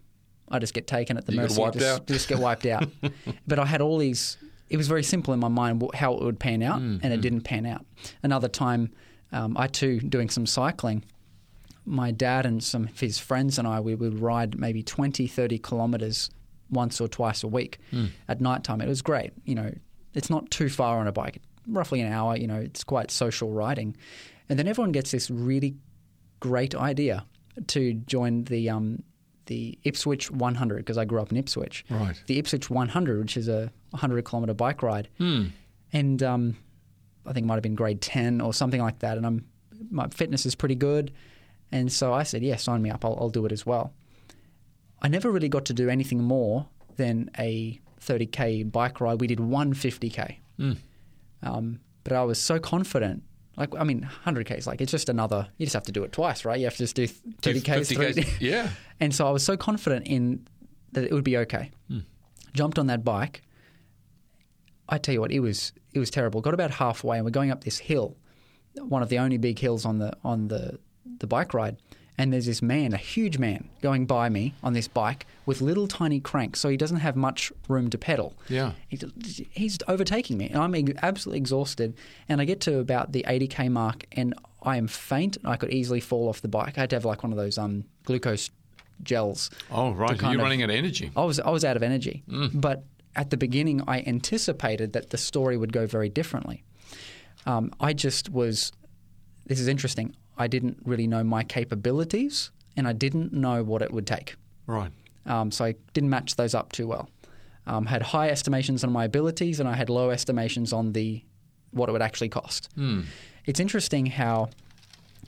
I 0.50 0.60
just 0.60 0.74
get 0.74 0.88
taken 0.88 1.18
at 1.18 1.26
the 1.26 1.34
you 1.34 1.42
mercy. 1.42 1.62
Wiped 1.62 1.80
just, 1.80 2.08
just 2.08 2.28
get 2.28 2.40
wiped 2.40 2.66
out. 2.66 2.88
but 3.48 3.60
I 3.60 3.66
had 3.66 3.82
all 3.82 3.98
these 3.98 4.38
it 4.74 4.78
was 4.78 4.88
very 4.88 5.04
simple 5.04 5.36
in 5.36 5.40
my 5.40 5.50
mind 5.50 5.88
how 5.94 6.16
it 6.16 6.24
would 6.24 6.40
pan 6.40 6.64
out, 6.64 6.82
mm, 6.82 7.00
and 7.04 7.14
it 7.14 7.20
mm. 7.20 7.22
didn't 7.22 7.42
pan 7.42 7.68
out. 7.68 7.86
Another 8.24 8.48
time, 8.48 8.92
um, 9.32 9.56
I 9.56 9.68
too 9.68 10.00
doing 10.00 10.32
some 10.32 10.48
cycling. 10.48 11.06
My 11.86 12.10
dad 12.10 12.48
and 12.48 12.64
some 12.64 12.86
of 12.86 13.00
his 13.00 13.20
friends 13.20 13.60
and 13.60 13.68
I, 13.68 13.80
we 13.82 13.94
would 13.94 14.20
ride 14.20 14.58
maybe 14.58 14.82
20, 14.82 15.28
30 15.28 15.60
kilometres 15.60 16.32
once 16.72 17.00
or 17.00 17.08
twice 17.08 17.44
a 17.44 17.48
week 17.48 17.78
mm. 17.92 18.10
at 18.28 18.42
night 18.42 18.64
time. 18.64 18.82
It 18.82 18.88
was 18.88 19.04
great. 19.04 19.32
You 19.46 19.54
know, 19.54 19.72
it's 20.16 20.32
not 20.32 20.50
too 20.50 20.70
far 20.70 20.98
on 20.98 21.06
a 21.06 21.12
bike, 21.12 21.40
roughly 21.68 22.02
an 22.02 22.12
hour. 22.12 22.36
You 22.36 22.48
know, 22.48 22.60
it's 22.60 22.84
quite 22.84 23.12
social 23.12 23.52
riding. 23.52 23.96
And 24.50 24.58
then 24.58 24.68
everyone 24.68 24.92
gets 24.92 25.12
this 25.12 25.30
really 25.30 25.76
great 26.40 26.74
idea 26.74 27.28
to 27.68 27.94
join 27.94 28.46
the 28.46 28.72
um, 28.72 29.04
the 29.46 29.78
Ipswich 29.84 30.32
100 30.32 30.78
because 30.78 30.98
I 30.98 31.06
grew 31.06 31.22
up 31.22 31.32
in 31.32 31.38
Ipswich. 31.38 31.86
Right. 31.90 32.22
The 32.28 32.40
Ipswich 32.40 32.70
100, 32.70 33.20
which 33.20 33.38
is 33.38 33.48
a 33.48 33.72
100 33.92 34.26
kilometre 34.26 34.54
bike 34.54 34.82
ride, 34.84 35.10
hmm. 35.18 35.48
and 35.92 36.22
um, 36.24 36.58
I 37.26 37.34
think 37.34 37.46
it 37.46 37.48
might 37.48 37.56
have 37.56 37.64
been 37.64 37.76
grade 37.76 38.02
10 38.02 38.42
or 38.42 38.54
something 38.54 38.82
like 38.82 39.00
that. 39.00 39.18
And 39.18 39.26
I'm 39.26 39.46
my 39.90 40.08
fitness 40.08 40.46
is 40.46 40.56
pretty 40.56 40.76
good, 40.76 41.12
and 41.72 41.92
so 41.92 42.14
I 42.14 42.24
said, 42.24 42.44
"Yeah, 42.44 42.56
sign 42.56 42.82
me 42.82 42.90
up. 42.90 43.04
I'll, 43.04 43.18
I'll 43.20 43.30
do 43.30 43.46
it 43.46 43.52
as 43.52 43.66
well." 43.66 43.94
I 45.02 45.10
never 45.10 45.30
really 45.30 45.50
got 45.50 45.66
to 45.66 45.74
do 45.74 45.90
anything 45.90 46.24
more 46.24 46.68
than 46.96 47.30
a 47.38 47.82
30k 48.00 48.72
bike 48.72 49.02
ride. 49.02 49.20
We 49.20 49.28
did 49.28 49.40
one 49.40 49.74
50k, 49.74 50.38
mm. 50.58 50.78
um, 51.42 51.80
but 52.04 52.14
I 52.14 52.24
was 52.24 52.40
so 52.40 52.60
confident 52.60 53.24
like, 53.56 53.76
I 53.76 53.84
mean, 53.84 54.10
100Ks, 54.26 54.66
like, 54.66 54.82
it's 54.82 54.92
just 54.92 55.10
another, 55.10 55.48
you 55.58 55.66
just 55.66 55.74
have 55.74 55.84
to 55.84 55.92
do 55.92 56.04
it 56.04 56.12
twice, 56.12 56.44
right? 56.46 56.60
You 56.60 56.66
have 56.66 56.74
to 56.74 56.80
just 56.80 56.96
do 56.96 57.08
30Ks. 57.08 57.96
50Ks. 57.96 58.36
yeah. 58.40 58.70
And 59.00 59.14
so 59.14 59.28
I 59.28 59.32
was 59.32 59.44
so 59.44 59.56
confident 59.56 60.08
in 60.08 60.48
that 60.94 61.04
it 61.04 61.12
would 61.12 61.24
be 61.24 61.38
okay. 61.38 61.72
Mm. 61.90 62.04
Jumped 62.54 62.80
on 62.80 62.88
that 62.88 63.04
bike. 63.04 63.44
I 64.90 64.98
tell 64.98 65.14
you 65.14 65.22
what, 65.22 65.32
it 65.32 65.40
was 65.40 65.72
it 65.94 66.00
was 66.00 66.12
terrible. 66.12 66.42
Got 66.42 66.54
about 66.54 66.72
halfway, 66.72 67.18
and 67.18 67.26
we're 67.26 67.32
going 67.32 67.52
up 67.52 67.64
this 67.64 67.80
hill, 67.80 68.18
one 68.76 69.02
of 69.02 69.10
the 69.10 69.18
only 69.18 69.38
big 69.38 69.58
hills 69.58 69.86
on 69.86 70.00
the 70.00 70.14
on 70.24 70.50
the 70.50 70.78
the 71.20 71.26
bike 71.26 71.54
ride 71.54 71.78
and 72.18 72.32
there's 72.32 72.46
this 72.46 72.62
man, 72.62 72.94
a 72.94 72.98
huge 72.98 73.38
man, 73.38 73.70
going 73.82 74.06
by 74.06 74.30
me 74.30 74.54
on 74.64 74.74
this 74.74 74.88
bike 74.88 75.26
with 75.46 75.62
little 75.62 75.88
tiny 75.88 76.20
cranks, 76.20 76.60
so 76.60 76.70
he 76.70 76.78
doesn't 76.78 76.98
have 76.98 77.16
much 77.16 77.52
room 77.68 77.90
to 77.90 77.98
pedal. 77.98 78.34
Yeah, 78.50 78.74
he's, 78.88 79.42
he's 79.52 79.78
overtaking 79.88 80.38
me, 80.38 80.50
and 80.50 80.58
I'm 80.58 80.76
absolutely 81.02 81.40
exhausted. 81.40 81.96
And 82.30 82.40
I 82.40 82.46
get 82.46 82.62
to 82.62 82.80
about 82.80 83.12
the 83.12 83.26
80k 83.28 83.72
mark, 83.72 84.06
and 84.12 84.34
I 84.62 84.78
am 84.78 84.88
faint. 84.88 85.38
I 85.44 85.56
could 85.56 85.72
easily 85.72 86.00
fall 86.00 86.30
off 86.30 86.42
the 86.42 86.48
bike. 86.48 86.78
I 86.78 86.82
had 86.82 86.90
to 86.92 86.96
have 86.96 87.06
like 87.06 87.24
one 87.24 87.32
of 87.32 87.38
those 87.38 87.58
um, 87.58 87.86
glucose 88.06 88.50
gels. 89.02 89.50
Oh 89.72 89.92
right, 89.92 90.20
you're 90.22 90.38
running 90.38 90.62
out 90.62 90.70
of 90.70 90.76
energy. 90.76 91.12
I 91.16 91.24
was 91.24 91.40
I 91.40 91.50
was 91.50 91.66
out 91.66 91.76
of 91.76 91.84
energy, 91.84 92.24
mm. 92.30 92.50
but 92.54 92.84
at 93.16 93.30
the 93.30 93.38
beginning, 93.38 93.82
I 93.88 94.02
anticipated 94.02 94.94
that 94.94 95.10
the 95.10 95.18
story 95.18 95.58
would 95.58 95.74
go 95.74 95.86
very 95.86 96.10
differently. 96.10 96.64
Um, 97.46 97.72
I 97.80 97.94
just 97.94 98.30
was. 98.30 98.72
This 99.46 99.60
is 99.60 99.68
interesting. 99.68 100.16
I 100.38 100.48
didn't 100.48 100.78
really 100.86 101.08
know 101.08 101.24
my 101.24 101.44
capabilities 101.44 102.52
and 102.76 102.88
I 102.88 102.94
didn't 102.94 103.34
know 103.34 103.64
what 103.64 103.82
it 103.82 103.92
would 103.92 104.08
take. 104.08 104.36
Right. 104.68 104.92
Um, 105.26 105.52
so 105.52 105.66
I 105.66 105.76
didn't 105.94 106.10
match 106.10 106.36
those 106.36 106.54
up 106.54 106.72
too 106.72 106.88
well. 106.88 107.10
Um, 107.66 107.86
had 107.86 108.02
high 108.02 108.30
estimations 108.30 108.84
on 108.84 108.92
my 108.92 109.06
abilities 109.06 109.60
and 109.60 109.70
I 109.70 109.76
had 109.76 109.90
low 109.90 110.10
estimations 110.10 110.74
on 110.74 110.94
the 110.94 111.24
what 111.72 111.90
it 111.90 111.92
would 111.92 112.02
actually 112.02 112.30
cost. 112.30 112.70
Mm. 112.78 113.06
It's 113.46 113.60
interesting 113.60 114.06
how 114.06 114.50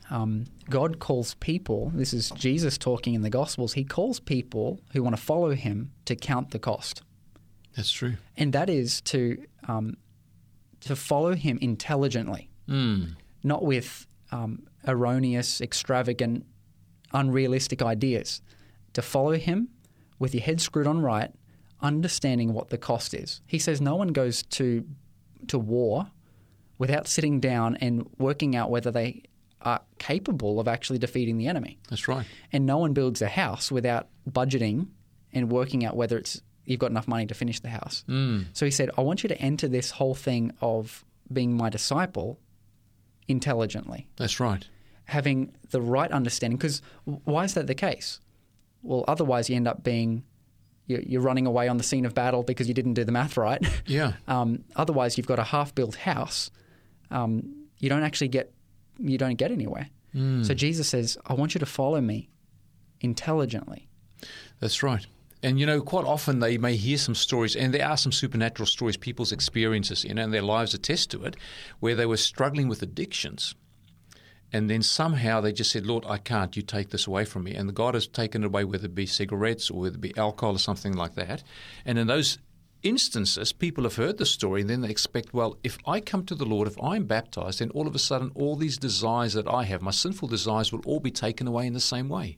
um, 0.10 0.46
God 0.70 1.00
calls 1.00 1.34
people. 1.36 1.92
This 1.96 2.14
is 2.14 2.30
Jesus 2.32 2.78
talking 2.78 3.14
in 3.14 3.22
the 3.22 3.30
Gospels. 3.30 3.74
He 3.74 3.84
calls 3.84 4.20
people 4.20 4.80
who 4.94 5.02
want 5.02 5.16
to 5.16 5.22
follow 5.22 5.52
Him 5.52 5.92
to 6.06 6.16
count 6.16 6.52
the 6.52 6.60
cost. 6.60 7.02
That's 7.76 7.92
true, 7.92 8.16
and 8.38 8.54
that 8.54 8.70
is 8.70 9.02
to 9.02 9.44
um, 9.68 9.98
to 10.82 10.96
follow 10.96 11.34
Him 11.34 11.58
intelligently, 11.62 12.50
mm. 12.70 13.16
not 13.44 13.64
with 13.64 14.08
um, 14.32 14.68
erroneous, 14.88 15.62
extravagant, 15.62 16.46
unrealistic 17.14 17.82
ideas. 17.82 18.42
To 18.94 19.02
follow 19.02 19.34
him 19.34 19.70
with 20.20 20.34
your 20.34 20.44
head 20.44 20.62
screwed 20.62 20.88
on 20.88 21.02
right, 21.02 21.32
understanding 21.82 22.54
what 22.54 22.70
the 22.70 22.78
cost 22.78 23.14
is. 23.14 23.42
He 23.46 23.60
says 23.60 23.82
no 23.82 23.96
one 23.96 24.10
goes 24.10 24.44
to 24.44 24.86
to 25.48 25.60
war 25.60 26.08
without 26.78 27.08
sitting 27.08 27.40
down 27.40 27.76
and 27.76 28.10
working 28.18 28.56
out 28.56 28.70
whether 28.70 28.92
they 28.92 29.24
are 29.62 29.82
capable 30.00 30.60
of 30.60 30.68
actually 30.68 31.00
defeating 31.00 31.38
the 31.38 31.48
enemy. 31.48 31.78
That's 31.90 32.08
right. 32.08 32.26
And 32.52 32.66
no 32.66 32.78
one 32.78 32.94
builds 32.94 33.22
a 33.22 33.28
house 33.28 33.72
without 33.72 34.08
budgeting 34.30 34.88
and 35.34 35.52
working 35.52 35.86
out 35.86 35.96
whether 35.96 36.18
it's 36.18 36.42
you've 36.66 36.80
got 36.80 36.90
enough 36.90 37.08
money 37.08 37.26
to 37.28 37.34
finish 37.34 37.60
the 37.60 37.70
house. 37.70 38.04
Mm. 38.10 38.46
So 38.54 38.66
he 38.66 38.72
said, 38.72 38.90
I 38.98 39.02
want 39.02 39.24
you 39.24 39.30
to 39.30 39.38
enter 39.38 39.68
this 39.68 39.92
whole 39.92 40.16
thing 40.16 40.52
of 40.62 41.06
being 41.32 41.56
my 41.56 41.70
disciple 41.70 42.40
intelligently. 43.28 44.08
That's 44.18 44.40
right 44.40 44.68
having 45.06 45.56
the 45.72 45.82
right 45.82 46.12
understanding. 46.12 46.58
Because 46.58 46.82
why 47.06 47.44
is 47.44 47.54
that 47.54 47.68
the 47.68 47.76
case? 47.76 48.20
Well, 48.82 49.06
otherwise 49.08 49.50
you 49.50 49.56
end 49.56 49.68
up 49.68 49.84
being 49.84 50.24
you're 50.88 51.22
running 51.22 51.48
away 51.48 51.68
on 51.68 51.78
the 51.78 51.84
scene 51.84 52.06
of 52.06 52.14
battle 52.14 52.44
because 52.44 52.68
you 52.68 52.74
didn't 52.74 52.94
do 52.94 53.04
the 53.04 53.12
math 53.12 53.38
right. 53.38 53.66
Yeah. 53.88 54.14
um, 54.28 54.64
otherwise, 54.76 55.18
you've 55.18 55.28
got 55.28 55.40
a 55.40 55.44
half-built 55.44 55.96
house. 55.96 56.52
Um, 57.10 57.68
you 57.80 57.90
don't 57.90 58.04
actually 58.04 58.28
get 58.30 58.54
you 59.00 59.18
don't 59.18 59.36
get 59.36 59.52
anywhere. 59.52 59.90
Mm. 60.14 60.46
So 60.46 60.54
Jesus 60.54 60.88
says, 60.88 61.18
"I 61.26 61.34
want 61.34 61.56
you 61.56 61.60
to 61.60 61.66
follow 61.66 62.02
me 62.02 62.30
intelligently." 63.02 63.88
That's 64.60 64.84
right. 64.84 65.06
And 65.44 65.60
you 65.60 65.66
know, 65.66 65.82
quite 65.82 66.06
often 66.06 66.40
they 66.40 66.58
may 66.58 66.76
hear 66.76 66.98
some 66.98 67.16
stories, 67.16 67.56
and 67.56 67.74
there 67.74 67.86
are 67.86 67.98
some 67.98 68.12
supernatural 68.12 68.66
stories, 68.66 68.98
people's 68.98 69.32
experiences, 69.32 70.04
you 70.04 70.14
know, 70.14 70.24
and 70.24 70.34
their 70.34 70.42
lives 70.42 70.74
attest 70.74 71.12
to 71.12 71.24
it, 71.26 71.36
where 71.80 71.96
they 71.96 72.06
were 72.06 72.18
struggling 72.18 72.68
with 72.68 72.82
addictions 72.82 73.56
and 74.54 74.70
then 74.70 74.82
somehow 74.82 75.42
they 75.42 75.52
just 75.52 75.72
said, 75.72 75.86
Lord, 75.86 76.06
I 76.08 76.18
can't. 76.18 76.56
You 76.56 76.62
take 76.62 76.90
this 76.90 77.08
away 77.08 77.26
from 77.26 77.44
me. 77.44 77.56
And 77.56 77.74
God 77.74 77.94
has 77.94 78.08
taken 78.08 78.44
it 78.44 78.48
away, 78.48 78.64
whether 78.64 78.86
it 78.86 78.96
be 78.96 79.06
cigarettes 79.06 79.70
or 79.70 79.82
whether 79.82 79.96
it 79.96 80.02
be 80.02 80.18
alcohol 80.18 80.56
or 80.56 80.60
something 80.60 80.94
like 80.94 81.16
that. 81.16 81.44
And 81.86 81.98
in 81.98 82.08
those 82.08 82.38
instances, 82.84 83.52
people 83.52 83.84
have 83.84 83.96
heard 83.96 84.18
the 84.18 84.26
story 84.26 84.62
and 84.62 84.70
then 84.70 84.82
they 84.82 84.90
expect, 84.90 85.34
well, 85.34 85.58
if 85.64 85.78
I 85.86 86.00
come 86.00 86.26
to 86.28 86.36
the 86.36 86.46
Lord, 86.46 86.68
if 86.68 86.82
I'm 86.82 87.06
baptized, 87.06 87.60
then 87.60 87.72
all 87.72 87.88
of 87.88 87.96
a 87.96 88.00
sudden 88.00 88.32
all 88.36 88.56
these 88.56 88.78
desires 88.78 89.34
that 89.34 89.48
I 89.48 89.64
have, 89.64 89.82
my 89.82 89.92
sinful 89.92 90.28
desires, 90.28 90.72
will 90.72 90.82
all 90.86 91.00
be 91.00 91.12
taken 91.12 91.48
away 91.48 91.68
in 91.68 91.74
the 91.74 91.80
same 91.80 92.08
way. 92.08 92.38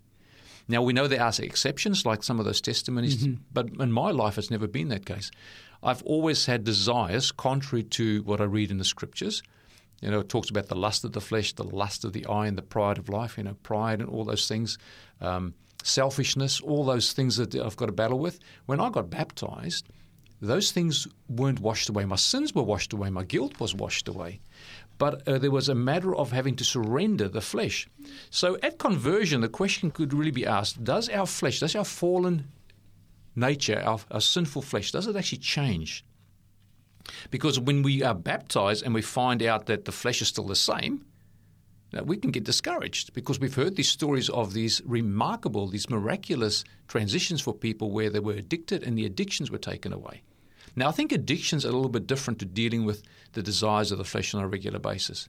Now, 0.70 0.82
we 0.82 0.94
know 0.94 1.08
there 1.08 1.22
are 1.22 1.32
exceptions, 1.40 2.06
like 2.06 2.24
some 2.24 2.40
of 2.40 2.46
those 2.46 2.60
testimonies, 2.60 3.18
mm-hmm. 3.18 3.42
but 3.54 3.70
in 3.80 3.92
my 3.92 4.12
life, 4.12 4.38
it's 4.38 4.52
never 4.52 4.68
been 4.68 4.90
that 4.90 5.06
case. 5.06 5.32
I've 5.82 6.04
always 6.04 6.46
had 6.46 6.64
desires 6.64 7.32
contrary 7.32 7.84
to 7.84 8.22
what 8.24 8.42
I 8.42 8.46
read 8.46 8.72
in 8.72 8.78
the 8.78 8.84
scriptures. 8.84 9.44
You 10.02 10.12
know, 10.12 10.20
it 10.20 10.30
talks 10.30 10.50
about 10.50 10.68
the 10.68 10.76
lust 10.76 11.04
of 11.04 11.14
the 11.14 11.22
flesh, 11.22 11.54
the 11.54 11.64
lust 11.64 12.06
of 12.06 12.14
the 12.14 12.26
eye, 12.28 12.48
and 12.48 12.58
the 12.58 12.62
pride 12.62 12.98
of 12.98 13.10
life, 13.10 13.38
you 13.38 13.44
know, 13.44 13.56
pride 13.64 14.00
and 14.00 14.10
all 14.10 14.24
those 14.24 14.48
things, 14.48 14.78
um, 15.22 15.54
selfishness, 15.84 16.62
all 16.62 16.86
those 16.86 17.14
things 17.14 17.38
that 17.38 17.56
I've 17.56 17.76
got 17.76 17.88
to 17.88 17.92
battle 17.92 18.20
with. 18.20 18.40
When 18.68 18.80
I 18.80 18.90
got 18.90 19.10
baptized, 19.10 19.88
those 20.40 20.72
things 20.72 21.08
weren't 21.28 21.60
washed 21.60 21.90
away. 21.90 22.06
My 22.06 22.16
sins 22.16 22.54
were 22.54 22.64
washed 22.64 22.94
away. 22.94 23.10
My 23.10 23.24
guilt 23.24 23.60
was 23.60 23.74
washed 23.74 24.08
away. 24.08 24.40
But 25.00 25.28
uh, 25.28 25.40
there 25.40 25.52
was 25.52 25.70
a 25.70 25.76
matter 25.76 26.16
of 26.16 26.32
having 26.32 26.56
to 26.58 26.64
surrender 26.64 27.28
the 27.28 27.42
flesh. 27.42 27.88
So 28.30 28.58
at 28.62 28.78
conversion, 28.78 29.42
the 29.42 29.50
question 29.50 29.90
could 29.90 30.14
really 30.14 30.32
be 30.32 30.46
asked 30.46 30.84
Does 30.84 31.10
our 31.10 31.26
flesh, 31.26 31.60
does 31.60 31.76
our 31.76 31.86
fallen 31.86 32.48
nature, 33.36 33.82
our, 33.84 34.00
our 34.12 34.22
sinful 34.22 34.64
flesh, 34.64 34.92
does 34.92 35.08
it 35.08 35.16
actually 35.16 35.40
change? 35.40 36.04
Because 37.32 37.60
when 37.60 37.84
we 37.84 38.04
are 38.04 38.16
baptized 38.16 38.84
and 38.84 38.94
we 38.94 39.02
find 39.02 39.42
out 39.44 39.66
that 39.68 39.86
the 39.86 39.92
flesh 39.92 40.22
is 40.22 40.28
still 40.28 40.46
the 40.48 40.56
same, 40.56 41.06
we 42.04 42.18
can 42.18 42.32
get 42.32 42.44
discouraged 42.44 43.14
because 43.14 43.40
we've 43.40 43.56
heard 43.56 43.76
these 43.76 43.90
stories 43.90 44.30
of 44.30 44.54
these 44.54 44.82
remarkable, 44.86 45.68
these 45.68 45.90
miraculous 45.90 46.64
transitions 46.88 47.42
for 47.42 47.54
people 47.54 47.92
where 47.92 48.10
they 48.10 48.20
were 48.20 48.34
addicted 48.34 48.84
and 48.84 48.98
the 48.98 49.06
addictions 49.06 49.50
were 49.50 49.58
taken 49.58 49.94
away. 49.94 50.22
Now, 50.76 50.90
I 50.90 50.92
think 50.92 51.12
addictions 51.12 51.66
are 51.66 51.70
a 51.70 51.72
little 51.72 51.90
bit 51.90 52.06
different 52.06 52.40
to 52.40 52.46
dealing 52.46 52.86
with 52.86 53.04
the 53.34 53.42
desires 53.42 53.92
of 53.92 53.98
the 53.98 54.04
flesh 54.04 54.36
on 54.36 54.44
a 54.44 54.48
regular 54.48 54.80
basis. 54.80 55.28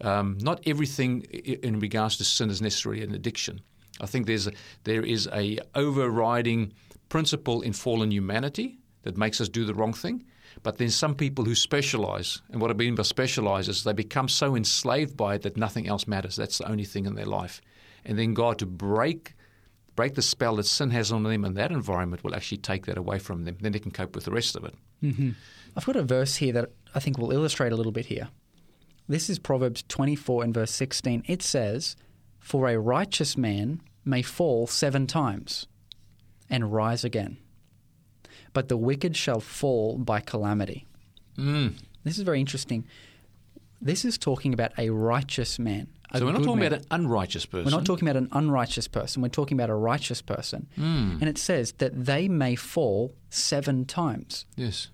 Um, 0.00 0.38
not 0.40 0.62
everything 0.66 1.22
in 1.22 1.80
regards 1.80 2.16
to 2.16 2.24
sin 2.24 2.48
is 2.48 2.62
necessarily 2.62 3.02
an 3.02 3.14
addiction. 3.14 3.60
I 4.00 4.06
think 4.06 4.26
there's 4.26 4.46
a, 4.46 4.52
there 4.84 5.04
is 5.04 5.28
a 5.32 5.58
overriding 5.74 6.72
principle 7.10 7.60
in 7.60 7.74
fallen 7.74 8.10
humanity 8.10 8.78
that 9.02 9.18
makes 9.18 9.40
us 9.40 9.48
do 9.48 9.64
the 9.64 9.74
wrong 9.74 9.92
thing. 9.92 10.24
But 10.62 10.78
then 10.78 10.90
some 10.90 11.14
people 11.14 11.44
who 11.44 11.54
specialize, 11.54 12.42
and 12.50 12.60
what 12.60 12.70
I 12.70 12.74
mean 12.74 12.94
by 12.94 13.02
specialize 13.02 13.68
is 13.68 13.82
they 13.82 13.92
become 13.92 14.28
so 14.28 14.54
enslaved 14.54 15.16
by 15.16 15.36
it 15.36 15.42
that 15.42 15.56
nothing 15.56 15.88
else 15.88 16.06
matters. 16.06 16.36
That's 16.36 16.58
the 16.58 16.68
only 16.68 16.84
thing 16.84 17.06
in 17.06 17.14
their 17.14 17.24
life. 17.24 17.60
And 18.04 18.18
then 18.18 18.34
God 18.34 18.58
to 18.58 18.66
break 18.66 19.34
break 19.96 20.14
the 20.14 20.22
spell 20.22 20.56
that 20.56 20.64
sin 20.64 20.90
has 20.90 21.12
on 21.12 21.24
them 21.24 21.44
in 21.44 21.54
that 21.54 21.70
environment 21.70 22.24
will 22.24 22.34
actually 22.34 22.56
take 22.56 22.86
that 22.86 22.96
away 22.96 23.18
from 23.18 23.44
them. 23.44 23.58
Then 23.60 23.72
they 23.72 23.78
can 23.78 23.90
cope 23.90 24.14
with 24.14 24.24
the 24.24 24.30
rest 24.30 24.56
of 24.56 24.64
it. 24.64 24.74
Mm-hmm. 25.02 25.30
I've 25.76 25.84
got 25.84 25.96
a 25.96 26.02
verse 26.02 26.36
here 26.36 26.54
that 26.54 26.70
I 26.94 27.00
think 27.00 27.18
will 27.18 27.32
illustrate 27.32 27.72
a 27.72 27.76
little 27.76 27.92
bit 27.92 28.06
here. 28.06 28.28
This 29.08 29.28
is 29.28 29.38
Proverbs 29.38 29.84
24 29.88 30.44
and 30.44 30.54
verse 30.54 30.70
16. 30.70 31.24
It 31.26 31.42
says, 31.42 31.96
For 32.38 32.68
a 32.68 32.78
righteous 32.78 33.36
man 33.36 33.82
may 34.04 34.22
fall 34.22 34.66
seven 34.66 35.06
times 35.06 35.66
and 36.48 36.72
rise 36.72 37.04
again 37.04 37.36
but 38.52 38.68
the 38.68 38.76
wicked 38.76 39.16
shall 39.16 39.40
fall 39.40 39.98
by 39.98 40.20
calamity. 40.20 40.86
Mm. 41.36 41.74
This 42.04 42.18
is 42.18 42.24
very 42.24 42.40
interesting. 42.40 42.86
This 43.80 44.04
is 44.04 44.18
talking 44.18 44.52
about 44.52 44.72
a 44.78 44.90
righteous 44.90 45.58
man. 45.58 45.88
A 46.12 46.18
so 46.18 46.26
we're 46.26 46.32
not 46.32 46.42
talking 46.42 46.58
man. 46.58 46.72
about 46.72 46.80
an 46.80 46.86
unrighteous 46.90 47.46
person. 47.46 47.64
We're 47.66 47.78
not 47.78 47.86
talking 47.86 48.08
about 48.08 48.20
an 48.20 48.28
unrighteous 48.32 48.88
person. 48.88 49.22
We're 49.22 49.28
talking 49.28 49.56
about 49.56 49.70
a 49.70 49.74
righteous 49.74 50.20
person. 50.20 50.66
Mm. 50.76 51.20
And 51.20 51.28
it 51.28 51.38
says 51.38 51.72
that 51.78 52.04
they 52.04 52.28
may 52.28 52.56
fall 52.56 53.14
seven 53.28 53.84
times. 53.84 54.44
Yes. 54.56 54.88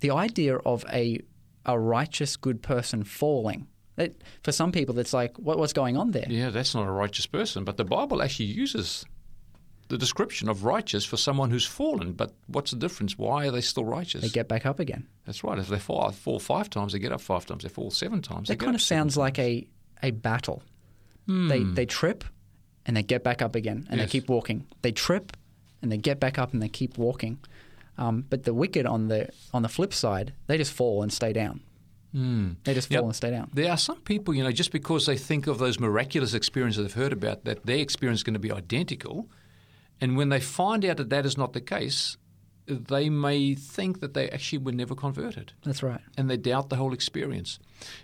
The 0.00 0.10
idea 0.10 0.56
of 0.56 0.84
a 0.92 1.20
a 1.66 1.78
righteous 1.78 2.36
good 2.36 2.62
person 2.62 3.04
falling. 3.04 3.66
It, 3.96 4.22
for 4.42 4.52
some 4.52 4.72
people, 4.72 4.98
it's 4.98 5.12
like, 5.12 5.36
what, 5.38 5.58
what's 5.58 5.72
going 5.72 5.96
on 5.96 6.12
there? 6.12 6.26
Yeah, 6.28 6.50
that's 6.50 6.74
not 6.74 6.86
a 6.86 6.90
righteous 6.90 7.26
person. 7.26 7.64
But 7.64 7.76
the 7.76 7.84
Bible 7.84 8.22
actually 8.22 8.46
uses 8.46 9.04
the 9.88 9.98
description 9.98 10.48
of 10.48 10.64
righteous 10.64 11.04
for 11.04 11.16
someone 11.16 11.50
who's 11.50 11.66
fallen. 11.66 12.12
But 12.12 12.32
what's 12.46 12.70
the 12.70 12.76
difference? 12.76 13.16
Why 13.16 13.46
are 13.46 13.50
they 13.50 13.60
still 13.60 13.84
righteous? 13.84 14.22
They 14.22 14.28
get 14.28 14.48
back 14.48 14.66
up 14.66 14.80
again. 14.80 15.06
That's 15.24 15.44
right. 15.44 15.58
If 15.58 15.68
they 15.68 15.78
fall, 15.78 16.10
fall 16.12 16.38
five 16.38 16.70
times, 16.70 16.92
they 16.92 16.98
get 16.98 17.12
up 17.12 17.20
five 17.20 17.46
times. 17.46 17.62
They 17.62 17.68
fall 17.68 17.90
seven 17.90 18.22
times. 18.22 18.48
That 18.48 18.58
kind 18.58 18.74
of 18.74 18.82
sounds 18.82 19.16
like 19.16 19.38
a, 19.38 19.66
a 20.02 20.10
battle. 20.10 20.62
Mm. 21.28 21.48
They 21.48 21.62
they 21.62 21.86
trip 21.86 22.24
and 22.84 22.96
they 22.96 23.02
get 23.02 23.24
back 23.24 23.42
up 23.42 23.54
again 23.54 23.86
and 23.90 23.98
yes. 23.98 24.06
they 24.06 24.20
keep 24.20 24.28
walking. 24.28 24.66
They 24.82 24.92
trip 24.92 25.36
and 25.82 25.90
they 25.90 25.96
get 25.96 26.20
back 26.20 26.38
up 26.38 26.52
and 26.52 26.62
they 26.62 26.68
keep 26.68 26.98
walking. 26.98 27.38
Um, 27.98 28.24
but 28.28 28.44
the 28.44 28.54
wicked 28.54 28.86
on 28.86 29.08
the 29.08 29.30
on 29.52 29.62
the 29.62 29.68
flip 29.68 29.92
side, 29.92 30.32
they 30.46 30.56
just 30.56 30.72
fall 30.72 31.02
and 31.02 31.12
stay 31.12 31.32
down. 31.32 31.60
Mm. 32.14 32.56
They 32.64 32.74
just 32.74 32.88
fall 32.88 32.96
yep. 32.96 33.04
and 33.04 33.16
stay 33.16 33.30
down. 33.30 33.50
There 33.52 33.70
are 33.70 33.76
some 33.76 34.00
people, 34.00 34.34
you 34.34 34.42
know, 34.42 34.52
just 34.52 34.72
because 34.72 35.06
they 35.06 35.16
think 35.16 35.46
of 35.46 35.58
those 35.58 35.78
miraculous 35.78 36.32
experiences 36.32 36.82
they've 36.82 37.02
heard 37.02 37.12
about, 37.12 37.44
that 37.44 37.66
their 37.66 37.78
experience 37.78 38.20
is 38.20 38.24
going 38.24 38.34
to 38.34 38.40
be 38.40 38.52
identical 38.52 39.28
and 40.00 40.16
when 40.16 40.28
they 40.28 40.40
find 40.40 40.84
out 40.84 40.98
that 40.98 41.10
that 41.10 41.26
is 41.26 41.36
not 41.36 41.52
the 41.52 41.60
case, 41.60 42.16
they 42.66 43.08
may 43.08 43.54
think 43.54 44.00
that 44.00 44.14
they 44.14 44.28
actually 44.30 44.58
were 44.58 44.72
never 44.72 44.94
converted. 44.94 45.52
That's 45.64 45.82
right. 45.82 46.00
And 46.16 46.28
they 46.28 46.36
doubt 46.36 46.68
the 46.68 46.76
whole 46.76 46.92
experience. 46.92 47.58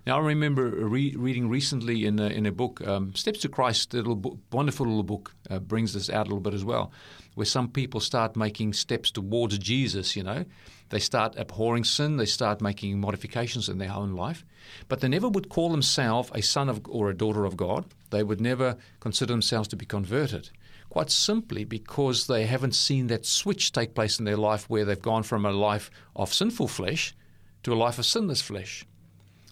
Now, 0.06 0.18
I 0.18 0.20
remember 0.20 0.68
re- 0.68 1.16
reading 1.16 1.48
recently 1.48 2.06
in 2.06 2.18
a, 2.18 2.26
in 2.26 2.46
a 2.46 2.52
book, 2.52 2.86
um, 2.86 3.14
Steps 3.14 3.40
to 3.40 3.48
Christ, 3.48 3.92
a 3.94 3.98
little 3.98 4.14
book, 4.14 4.38
wonderful 4.52 4.86
little 4.86 5.02
book, 5.02 5.34
uh, 5.50 5.58
brings 5.58 5.94
this 5.94 6.08
out 6.08 6.26
a 6.26 6.28
little 6.28 6.40
bit 6.40 6.54
as 6.54 6.64
well, 6.64 6.92
where 7.34 7.44
some 7.44 7.68
people 7.68 8.00
start 8.00 8.36
making 8.36 8.72
steps 8.72 9.10
towards 9.10 9.58
Jesus, 9.58 10.14
you 10.14 10.22
know. 10.22 10.44
They 10.90 11.00
start 11.00 11.34
abhorring 11.38 11.84
sin, 11.84 12.18
they 12.18 12.26
start 12.26 12.60
making 12.60 13.00
modifications 13.00 13.68
in 13.68 13.78
their 13.78 13.92
own 13.92 14.12
life, 14.12 14.44
but 14.88 15.00
they 15.00 15.08
never 15.08 15.28
would 15.28 15.48
call 15.48 15.70
themselves 15.70 16.30
a 16.34 16.42
son 16.42 16.68
of 16.68 16.82
or 16.86 17.08
a 17.08 17.16
daughter 17.16 17.46
of 17.46 17.56
God. 17.56 17.86
They 18.10 18.22
would 18.22 18.42
never 18.42 18.76
consider 19.00 19.32
themselves 19.32 19.68
to 19.68 19.76
be 19.76 19.86
converted 19.86 20.50
quite 20.92 21.10
simply 21.10 21.64
because 21.64 22.26
they 22.26 22.44
haven't 22.44 22.74
seen 22.74 23.06
that 23.06 23.24
switch 23.24 23.72
take 23.72 23.94
place 23.94 24.18
in 24.18 24.26
their 24.26 24.36
life 24.36 24.68
where 24.68 24.84
they've 24.84 25.00
gone 25.00 25.22
from 25.22 25.46
a 25.46 25.50
life 25.50 25.90
of 26.14 26.34
sinful 26.34 26.68
flesh 26.68 27.14
to 27.62 27.72
a 27.72 27.74
life 27.74 27.98
of 27.98 28.04
sinless 28.04 28.42
flesh. 28.42 28.84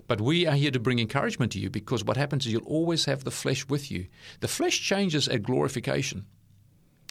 But 0.06 0.20
we 0.20 0.46
are 0.46 0.54
here 0.54 0.70
to 0.70 0.78
bring 0.78 0.98
encouragement 0.98 1.52
to 1.52 1.58
you 1.58 1.70
because 1.70 2.04
what 2.04 2.18
happens 2.18 2.44
is 2.44 2.52
you'll 2.52 2.64
always 2.64 3.06
have 3.06 3.24
the 3.24 3.30
flesh 3.30 3.66
with 3.70 3.90
you. 3.90 4.08
The 4.40 4.48
flesh 4.48 4.82
changes 4.82 5.28
at 5.28 5.42
glorification. 5.42 6.26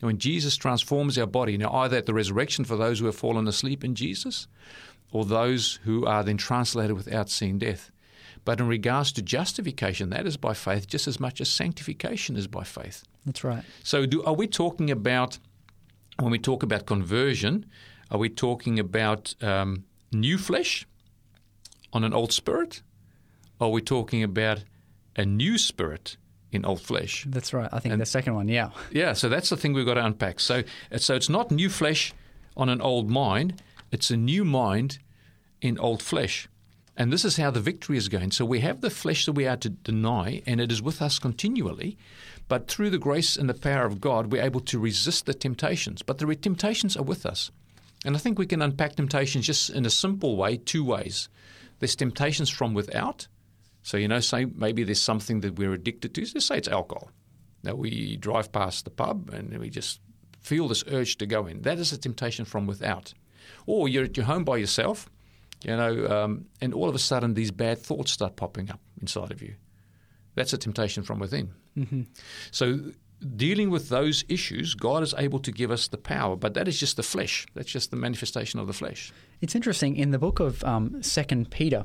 When 0.01 0.19
Jesus 0.19 0.55
transforms 0.55 1.17
our 1.17 1.25
body, 1.25 1.57
now 1.57 1.71
either 1.73 1.97
at 1.97 2.05
the 2.05 2.13
resurrection 2.13 2.65
for 2.65 2.75
those 2.75 2.99
who 2.99 3.07
have 3.07 3.15
fallen 3.15 3.47
asleep 3.47 3.83
in 3.83 3.95
Jesus 3.95 4.47
or 5.11 5.25
those 5.25 5.79
who 5.85 6.05
are 6.05 6.23
then 6.23 6.37
translated 6.37 6.95
without 6.95 7.31
seeing 7.31 7.57
death. 7.57 7.89
But 8.45 8.59
in 8.59 8.67
regards 8.67 9.11
to 9.13 9.21
justification, 9.21 10.09
that 10.09 10.25
is 10.25 10.37
by 10.37 10.53
faith 10.53 10.87
just 10.87 11.07
as 11.07 11.19
much 11.19 11.41
as 11.41 11.49
sanctification 11.49 12.35
is 12.35 12.47
by 12.47 12.63
faith. 12.63 13.03
That's 13.25 13.43
right. 13.43 13.63
So, 13.83 14.05
do, 14.05 14.23
are 14.23 14.33
we 14.33 14.47
talking 14.47 14.89
about, 14.89 15.39
when 16.19 16.31
we 16.31 16.39
talk 16.39 16.63
about 16.63 16.85
conversion, 16.85 17.65
are 18.11 18.17
we 18.17 18.29
talking 18.29 18.79
about 18.79 19.35
um, 19.43 19.83
new 20.11 20.37
flesh 20.37 20.87
on 21.93 22.03
an 22.03 22.13
old 22.13 22.33
spirit? 22.33 22.81
Or 23.59 23.67
are 23.67 23.71
we 23.71 23.81
talking 23.81 24.23
about 24.23 24.63
a 25.15 25.25
new 25.25 25.57
spirit 25.57 26.17
in 26.51 26.65
old 26.65 26.81
flesh? 26.81 27.25
That's 27.27 27.53
right. 27.53 27.69
I 27.71 27.79
think 27.79 27.91
and, 27.91 28.01
the 28.01 28.05
second 28.05 28.35
one, 28.35 28.47
yeah. 28.47 28.69
Yeah, 28.91 29.13
so 29.13 29.29
that's 29.29 29.49
the 29.49 29.57
thing 29.57 29.73
we've 29.73 29.85
got 29.85 29.95
to 29.95 30.05
unpack. 30.05 30.39
So, 30.39 30.63
so 30.95 31.15
it's 31.15 31.29
not 31.29 31.51
new 31.51 31.69
flesh 31.69 32.13
on 32.55 32.69
an 32.69 32.81
old 32.81 33.09
mind, 33.09 33.61
it's 33.91 34.11
a 34.11 34.17
new 34.17 34.43
mind 34.45 34.99
in 35.61 35.77
old 35.79 36.01
flesh. 36.01 36.47
And 36.99 37.13
this 37.13 37.23
is 37.23 37.37
how 37.37 37.49
the 37.49 37.61
victory 37.61 37.97
is 37.97 38.09
gained. 38.09 38.33
So 38.33 38.43
we 38.43 38.59
have 38.59 38.81
the 38.81 38.89
flesh 38.89 39.25
that 39.25 39.31
we 39.31 39.47
are 39.47 39.55
to 39.55 39.69
deny, 39.69 40.43
and 40.45 40.59
it 40.59 40.69
is 40.69 40.81
with 40.81 41.01
us 41.01 41.17
continually. 41.17 41.97
But 42.49 42.67
through 42.67 42.89
the 42.89 42.97
grace 42.97 43.37
and 43.37 43.49
the 43.49 43.53
power 43.53 43.85
of 43.85 44.01
God, 44.01 44.33
we're 44.33 44.43
able 44.43 44.59
to 44.59 44.77
resist 44.79 45.25
the 45.25 45.33
temptations. 45.33 46.01
But 46.01 46.17
the 46.17 46.35
temptations 46.35 46.97
are 46.97 47.03
with 47.03 47.25
us. 47.25 47.51
And 48.03 48.17
I 48.17 48.19
think 48.19 48.37
we 48.37 48.45
can 48.45 48.61
unpack 48.61 48.97
temptations 48.97 49.45
just 49.45 49.69
in 49.69 49.85
a 49.85 49.89
simple 49.89 50.35
way, 50.35 50.57
two 50.57 50.83
ways. 50.83 51.29
There's 51.79 51.95
temptations 51.95 52.49
from 52.49 52.73
without. 52.73 53.29
So, 53.81 53.95
you 53.95 54.09
know, 54.09 54.19
say 54.19 54.43
maybe 54.43 54.83
there's 54.83 55.01
something 55.01 55.39
that 55.39 55.57
we're 55.57 55.73
addicted 55.73 56.13
to. 56.15 56.21
Let's 56.21 56.47
say 56.47 56.57
it's 56.57 56.67
alcohol. 56.67 57.11
Now, 57.63 57.75
we 57.75 58.17
drive 58.17 58.51
past 58.51 58.83
the 58.83 58.91
pub 58.91 59.29
and 59.29 59.57
we 59.57 59.69
just 59.69 60.01
feel 60.41 60.67
this 60.67 60.83
urge 60.91 61.17
to 61.19 61.25
go 61.25 61.47
in. 61.47 61.61
That 61.61 61.79
is 61.79 61.93
a 61.93 61.97
temptation 61.97 62.43
from 62.43 62.67
without. 62.67 63.13
Or 63.65 63.87
you're 63.87 64.03
at 64.03 64.17
your 64.17 64.25
home 64.25 64.43
by 64.43 64.57
yourself 64.57 65.09
you 65.63 65.75
know, 65.75 66.07
um, 66.07 66.45
and 66.61 66.73
all 66.73 66.89
of 66.89 66.95
a 66.95 66.99
sudden 66.99 67.33
these 67.33 67.51
bad 67.51 67.79
thoughts 67.79 68.11
start 68.11 68.35
popping 68.35 68.69
up 68.71 68.79
inside 69.01 69.31
of 69.31 69.41
you. 69.41 69.55
That's 70.35 70.53
a 70.53 70.57
temptation 70.57 71.03
from 71.03 71.19
within. 71.19 71.51
Mm-hmm. 71.77 72.03
So, 72.51 72.79
dealing 73.35 73.69
with 73.69 73.89
those 73.89 74.23
issues, 74.29 74.73
God 74.73 75.03
is 75.03 75.13
able 75.17 75.39
to 75.39 75.51
give 75.51 75.71
us 75.71 75.87
the 75.87 75.97
power, 75.97 76.35
but 76.35 76.53
that 76.53 76.67
is 76.67 76.79
just 76.79 76.95
the 76.95 77.03
flesh. 77.03 77.45
That's 77.55 77.69
just 77.69 77.91
the 77.91 77.97
manifestation 77.97 78.59
of 78.59 78.67
the 78.67 78.73
flesh. 78.73 79.11
It's 79.41 79.55
interesting. 79.55 79.97
In 79.97 80.11
the 80.11 80.19
book 80.19 80.39
of 80.39 80.63
um, 80.63 81.03
Second 81.03 81.51
Peter, 81.51 81.83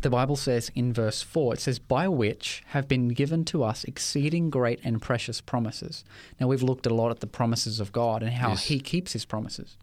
the 0.00 0.10
Bible 0.10 0.36
says 0.36 0.70
in 0.74 0.92
verse 0.92 1.22
4, 1.22 1.54
it 1.54 1.60
says, 1.60 1.78
By 1.78 2.08
which 2.08 2.62
have 2.68 2.88
been 2.88 3.08
given 3.08 3.44
to 3.46 3.62
us 3.62 3.84
exceeding 3.84 4.50
great 4.50 4.80
and 4.84 5.00
precious 5.00 5.40
promises. 5.40 6.04
Now, 6.40 6.48
we've 6.48 6.62
looked 6.62 6.86
a 6.86 6.94
lot 6.94 7.10
at 7.10 7.20
the 7.20 7.26
promises 7.26 7.80
of 7.80 7.92
God 7.92 8.22
and 8.22 8.32
how 8.32 8.50
yes. 8.50 8.64
He 8.64 8.80
keeps 8.80 9.12
His 9.12 9.24
promises. 9.24 9.76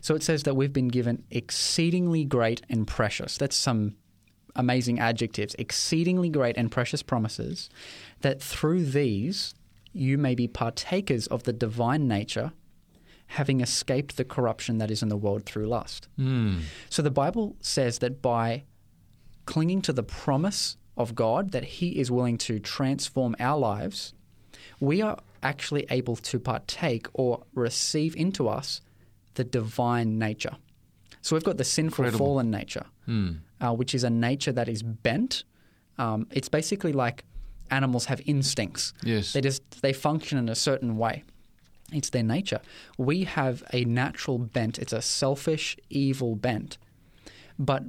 So 0.00 0.14
it 0.14 0.22
says 0.22 0.44
that 0.44 0.54
we've 0.54 0.72
been 0.72 0.88
given 0.88 1.24
exceedingly 1.30 2.24
great 2.24 2.62
and 2.68 2.86
precious. 2.86 3.36
That's 3.36 3.56
some 3.56 3.96
amazing 4.56 4.98
adjectives. 4.98 5.54
Exceedingly 5.58 6.28
great 6.28 6.56
and 6.56 6.70
precious 6.70 7.02
promises 7.02 7.68
that 8.20 8.42
through 8.42 8.84
these 8.84 9.54
you 9.92 10.18
may 10.18 10.34
be 10.34 10.48
partakers 10.48 11.26
of 11.28 11.44
the 11.44 11.52
divine 11.52 12.08
nature, 12.08 12.52
having 13.28 13.60
escaped 13.60 14.16
the 14.16 14.24
corruption 14.24 14.78
that 14.78 14.90
is 14.90 15.02
in 15.02 15.08
the 15.08 15.16
world 15.16 15.46
through 15.46 15.66
lust. 15.66 16.08
Mm. 16.18 16.62
So 16.90 17.00
the 17.00 17.10
Bible 17.10 17.56
says 17.60 18.00
that 18.00 18.20
by 18.20 18.64
clinging 19.46 19.82
to 19.82 19.92
the 19.92 20.02
promise 20.02 20.76
of 20.96 21.14
God 21.14 21.52
that 21.52 21.64
He 21.64 21.98
is 22.00 22.10
willing 22.10 22.38
to 22.38 22.58
transform 22.58 23.36
our 23.38 23.58
lives, 23.58 24.14
we 24.80 25.00
are 25.00 25.18
actually 25.42 25.86
able 25.90 26.16
to 26.16 26.38
partake 26.40 27.06
or 27.12 27.44
receive 27.54 28.16
into 28.16 28.48
us 28.48 28.80
the 29.34 29.44
divine 29.44 30.18
nature. 30.18 30.56
So 31.22 31.34
we've 31.36 31.44
got 31.44 31.56
the 31.56 31.64
sinful, 31.64 32.04
Incredible. 32.04 32.26
fallen 32.26 32.50
nature, 32.50 32.86
Mm. 33.08 33.38
uh, 33.60 33.72
which 33.72 33.94
is 33.94 34.04
a 34.04 34.10
nature 34.10 34.52
that 34.52 34.68
is 34.68 34.82
bent. 34.82 35.44
Um, 35.98 36.26
it's 36.30 36.48
basically 36.48 36.92
like 36.92 37.24
animals 37.70 38.06
have 38.06 38.20
instincts. 38.26 38.92
Yes. 39.02 39.32
They 39.32 39.40
just 39.40 39.62
they 39.82 39.92
function 39.92 40.38
in 40.38 40.48
a 40.48 40.54
certain 40.54 40.96
way. 40.98 41.24
It's 41.92 42.10
their 42.10 42.22
nature. 42.22 42.60
We 42.98 43.24
have 43.24 43.62
a 43.72 43.84
natural 43.84 44.38
bent. 44.38 44.78
It's 44.78 44.92
a 44.92 45.00
selfish, 45.02 45.76
evil 45.90 46.34
bent. 46.36 46.78
But 47.58 47.84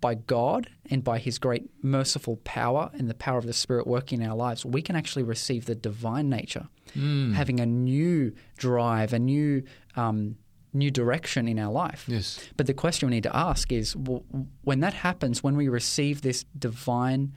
by 0.00 0.14
God 0.14 0.68
and 0.90 1.04
by 1.04 1.18
His 1.18 1.38
great 1.38 1.70
merciful 1.82 2.36
power 2.44 2.90
and 2.94 3.08
the 3.08 3.14
power 3.14 3.38
of 3.38 3.46
the 3.46 3.52
Spirit 3.52 3.86
working 3.86 4.20
in 4.22 4.28
our 4.28 4.36
lives, 4.36 4.64
we 4.64 4.82
can 4.82 4.96
actually 4.96 5.22
receive 5.22 5.66
the 5.66 5.74
divine 5.74 6.28
nature, 6.30 6.68
having 6.94 7.60
a 7.60 7.66
new 7.66 8.32
drive, 8.56 9.12
a 9.12 9.18
new 9.18 9.62
um, 9.96 10.36
new 10.72 10.90
direction 10.90 11.48
in 11.48 11.58
our 11.58 11.72
life. 11.72 12.04
Yes. 12.06 12.40
But 12.56 12.66
the 12.66 12.74
question 12.74 13.08
we 13.08 13.16
need 13.16 13.24
to 13.24 13.36
ask 13.36 13.72
is 13.72 13.92
w- 13.94 14.22
when 14.62 14.80
that 14.80 14.94
happens, 14.94 15.42
when 15.42 15.56
we 15.56 15.68
receive 15.68 16.22
this 16.22 16.44
divine 16.58 17.32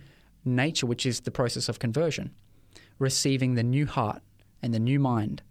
nature, 0.45 0.85
which 0.85 1.05
is 1.05 1.21
the 1.21 1.31
process 1.31 1.69
of 1.69 1.79
conversion, 1.79 2.31
receiving 2.99 3.55
the 3.55 3.63
new 3.63 3.85
heart 3.85 4.21
and 4.61 4.73
the 4.73 4.79
new 4.79 4.99
mind, 4.99 5.41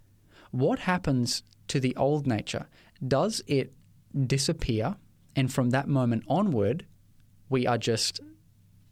what 0.51 0.81
happens 0.81 1.43
to 1.69 1.81
the 1.81 1.97
old 1.97 2.27
nature? 2.27 2.67
Does 3.07 3.43
it 3.47 3.73
disappear? 4.27 4.97
And 5.35 5.53
from 5.53 5.71
that 5.71 5.89
moment 5.89 6.25
onward, 6.29 6.85
we 7.49 7.67
are 7.67 7.79
just, 7.79 8.21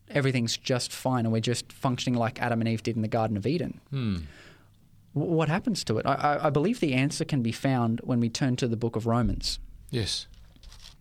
everything's 0.09 0.57
just 0.57 0.93
fine 0.93 1.27
and 1.27 1.33
we're 1.33 1.41
just 1.41 1.73
functioning 1.73 2.19
like 2.19 2.41
Adam 2.41 2.61
and 2.61 2.69
Eve 2.69 2.83
did 2.83 2.97
in 2.97 3.03
the 3.03 3.09
Garden 3.09 3.37
of 3.37 3.47
Eden. 3.47 3.81
Hmm. 3.91 4.17
What 5.13 5.49
happens 5.49 5.83
to 5.85 5.99
it? 5.99 6.07
I, 6.07 6.39
I, 6.43 6.51
believe 6.51 6.79
the 6.79 6.95
answer 6.95 7.25
can 7.25 7.43
be 7.43 7.51
found 7.51 8.01
when 8.05 8.21
we 8.21 8.29
turn 8.29 8.55
to 8.57 8.69
the 8.69 8.77
book 8.77 8.95
of 8.95 9.07
Romans 9.07 9.59
Yes. 9.91 10.29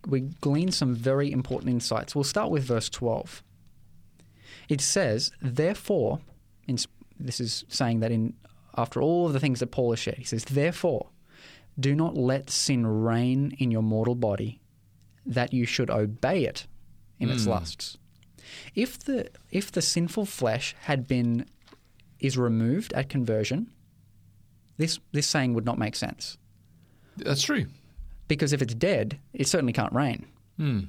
we 0.06 0.20
glean 0.40 0.72
some 0.72 0.94
very 0.94 1.30
important 1.30 1.70
insights. 1.70 2.14
We'll 2.14 2.24
start 2.24 2.50
with 2.50 2.64
verse 2.64 2.88
12. 2.88 3.42
It 4.68 4.80
says, 4.80 5.30
Therefore, 5.40 6.20
in, 6.66 6.78
this 7.18 7.40
is 7.40 7.64
saying 7.68 8.00
that 8.00 8.10
in 8.10 8.34
after 8.76 9.02
all 9.02 9.26
of 9.26 9.32
the 9.32 9.40
things 9.40 9.60
that 9.60 9.70
Paul 9.70 9.90
has 9.90 9.98
shared, 9.98 10.18
he 10.18 10.24
says, 10.24 10.44
Therefore, 10.44 11.08
do 11.78 11.94
not 11.94 12.16
let 12.16 12.50
sin 12.50 12.86
reign 12.86 13.54
in 13.58 13.70
your 13.70 13.82
mortal 13.82 14.14
body, 14.14 14.60
that 15.26 15.52
you 15.52 15.66
should 15.66 15.90
obey 15.90 16.44
it 16.44 16.66
in 17.18 17.30
its 17.30 17.44
hmm. 17.44 17.50
lusts. 17.50 17.98
If 18.74 18.98
the 18.98 19.28
if 19.50 19.70
the 19.70 19.82
sinful 19.82 20.26
flesh 20.26 20.74
had 20.82 21.06
been 21.06 21.46
is 22.18 22.36
removed 22.36 22.92
at 22.94 23.08
conversion, 23.08 23.70
this 24.80 24.98
this 25.12 25.26
saying 25.26 25.54
would 25.54 25.66
not 25.66 25.78
make 25.78 25.94
sense. 25.94 26.38
That's 27.16 27.42
true. 27.42 27.66
Because 28.28 28.52
if 28.52 28.62
it's 28.62 28.74
dead, 28.74 29.18
it 29.34 29.46
certainly 29.46 29.72
can't 29.72 29.92
reign. 29.92 30.26
Hmm. 30.56 30.80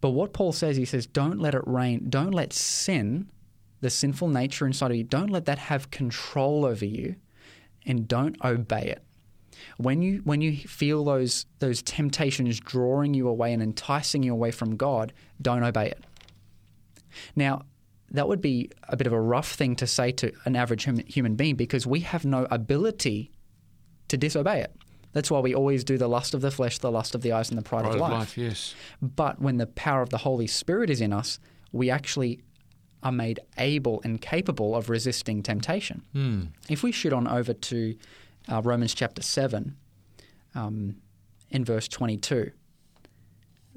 But 0.00 0.10
what 0.10 0.32
Paul 0.32 0.52
says, 0.52 0.76
he 0.76 0.84
says, 0.84 1.06
don't 1.06 1.38
let 1.38 1.54
it 1.54 1.62
reign. 1.66 2.06
Don't 2.08 2.32
let 2.32 2.52
sin, 2.52 3.28
the 3.80 3.90
sinful 3.90 4.28
nature 4.28 4.66
inside 4.66 4.90
of 4.90 4.96
you, 4.96 5.04
don't 5.04 5.30
let 5.30 5.46
that 5.46 5.58
have 5.58 5.90
control 5.90 6.64
over 6.64 6.84
you 6.84 7.16
and 7.86 8.08
don't 8.08 8.36
obey 8.44 8.82
it. 8.82 9.02
When 9.78 10.02
you 10.02 10.20
when 10.24 10.40
you 10.40 10.56
feel 10.56 11.04
those 11.04 11.46
those 11.60 11.82
temptations 11.82 12.60
drawing 12.60 13.14
you 13.14 13.28
away 13.28 13.52
and 13.52 13.62
enticing 13.62 14.22
you 14.22 14.32
away 14.32 14.50
from 14.50 14.76
God, 14.76 15.12
don't 15.40 15.62
obey 15.62 15.86
it. 15.86 16.04
Now, 17.34 17.62
that 18.10 18.28
would 18.28 18.40
be 18.40 18.70
a 18.88 18.96
bit 18.96 19.06
of 19.06 19.12
a 19.12 19.20
rough 19.20 19.52
thing 19.52 19.76
to 19.76 19.86
say 19.86 20.12
to 20.12 20.32
an 20.44 20.56
average 20.56 20.84
hum- 20.84 21.06
human 21.06 21.36
being 21.36 21.54
because 21.54 21.86
we 21.86 22.00
have 22.00 22.24
no 22.24 22.46
ability 22.50 23.30
to 24.08 24.16
disobey 24.16 24.60
it. 24.60 24.74
That's 25.12 25.30
why 25.30 25.40
we 25.40 25.54
always 25.54 25.82
do 25.82 25.96
the 25.96 26.08
lust 26.08 26.34
of 26.34 26.42
the 26.42 26.50
flesh, 26.50 26.78
the 26.78 26.90
lust 26.90 27.14
of 27.14 27.22
the 27.22 27.32
eyes, 27.32 27.48
and 27.48 27.56
the 27.58 27.62
pride, 27.62 27.84
Pride 27.84 27.88
of 27.90 27.94
of 27.96 28.00
life. 28.02 28.12
life, 28.12 28.38
yes. 28.38 28.74
But 29.00 29.40
when 29.40 29.56
the 29.56 29.66
power 29.66 30.02
of 30.02 30.10
the 30.10 30.18
Holy 30.18 30.46
Spirit 30.46 30.90
is 30.90 31.00
in 31.00 31.12
us, 31.12 31.38
we 31.72 31.88
actually 31.88 32.42
are 33.02 33.12
made 33.12 33.40
able 33.56 34.00
and 34.04 34.20
capable 34.20 34.74
of 34.74 34.90
resisting 34.90 35.42
temptation. 35.42 36.02
Hmm. 36.12 36.42
If 36.68 36.82
we 36.82 36.92
shoot 36.92 37.12
on 37.12 37.26
over 37.26 37.54
to 37.54 37.96
uh, 38.50 38.60
Romans 38.62 38.94
chapter 38.94 39.22
7, 39.22 39.76
um, 40.54 40.96
in 41.50 41.64
verse 41.64 41.88
22, 41.88 42.50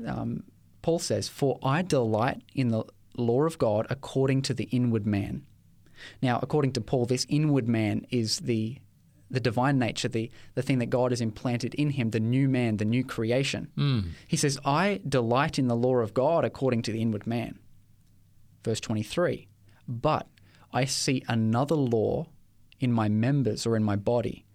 um, 0.06 0.44
Paul 0.82 1.00
says, 1.00 1.30
For 1.30 1.60
I 1.63 1.82
delight 1.82 2.42
in 2.54 2.70
the 2.70 2.84
law 3.15 3.44
of 3.44 3.58
God 3.58 3.86
according 3.89 4.42
to 4.44 4.54
the 4.54 4.65
inward 4.65 5.06
man. 5.06 5.46
Now, 6.22 6.39
according 6.42 6.74
to 6.74 6.82
Paul, 6.82 7.06
this 7.06 7.26
inward 7.30 7.68
man 7.68 8.06
is 8.10 8.39
the 8.39 8.78
the 9.32 9.39
divine 9.39 9.78
nature, 9.78 10.08
the, 10.08 10.32
the 10.56 10.62
thing 10.62 10.80
that 10.80 10.89
God 10.89 11.12
has 11.12 11.22
implanted 11.22 11.74
in 11.76 11.92
him, 11.92 12.10
the 12.10 12.20
new 12.20 12.50
man, 12.50 12.78
the 12.78 12.86
new 12.86 13.04
creation. 13.04 13.70
He 14.28 14.38
says, 14.38 14.60
I 14.65 15.02
delight 15.08 15.60
in 15.60 15.68
the 15.68 15.76
law 15.76 15.98
of 15.98 16.13
God 16.13 16.44
according 16.46 16.82
to 16.84 16.92
the 16.92 17.02
inward 17.02 17.28
man. 17.28 17.60
Verse 18.63 18.80
23 18.80 19.48
But 19.88 20.28
I 20.74 20.86
see 20.86 21.24
another 21.28 21.76
law 21.76 22.28
in 22.80 22.92
my 22.92 23.10
members 23.10 23.65
or 23.65 23.76
in 23.76 23.84
my 23.84 23.96
body, 23.96 24.46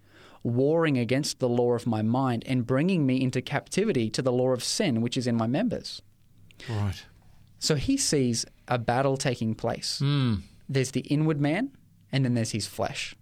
warring 0.43 0.97
against 0.97 1.39
the 1.39 1.49
law 1.49 1.73
of 1.73 1.87
my 1.87 2.01
mind 2.01 2.43
and 2.45 2.67
bringing 2.67 3.05
me 3.05 3.21
into 3.21 3.41
captivity 3.41 4.09
to 4.09 4.21
the 4.21 4.31
law 4.31 4.49
of 4.49 4.63
sin 4.63 5.01
which 5.01 5.17
is 5.17 5.27
in 5.27 5.35
my 5.35 5.47
members. 5.47 6.01
Right. 6.69 7.03
So 7.59 7.75
he 7.75 7.97
sees 7.97 8.45
a 8.67 8.77
battle 8.77 9.17
taking 9.17 9.55
place. 9.55 9.99
Hmm. 9.99 10.35
There's 10.67 10.91
the 10.91 11.01
inward 11.01 11.39
man, 11.39 11.71
and 12.11 12.25
then 12.25 12.33
there's 12.33 12.51
his 12.51 12.67
flesh. 12.67 13.15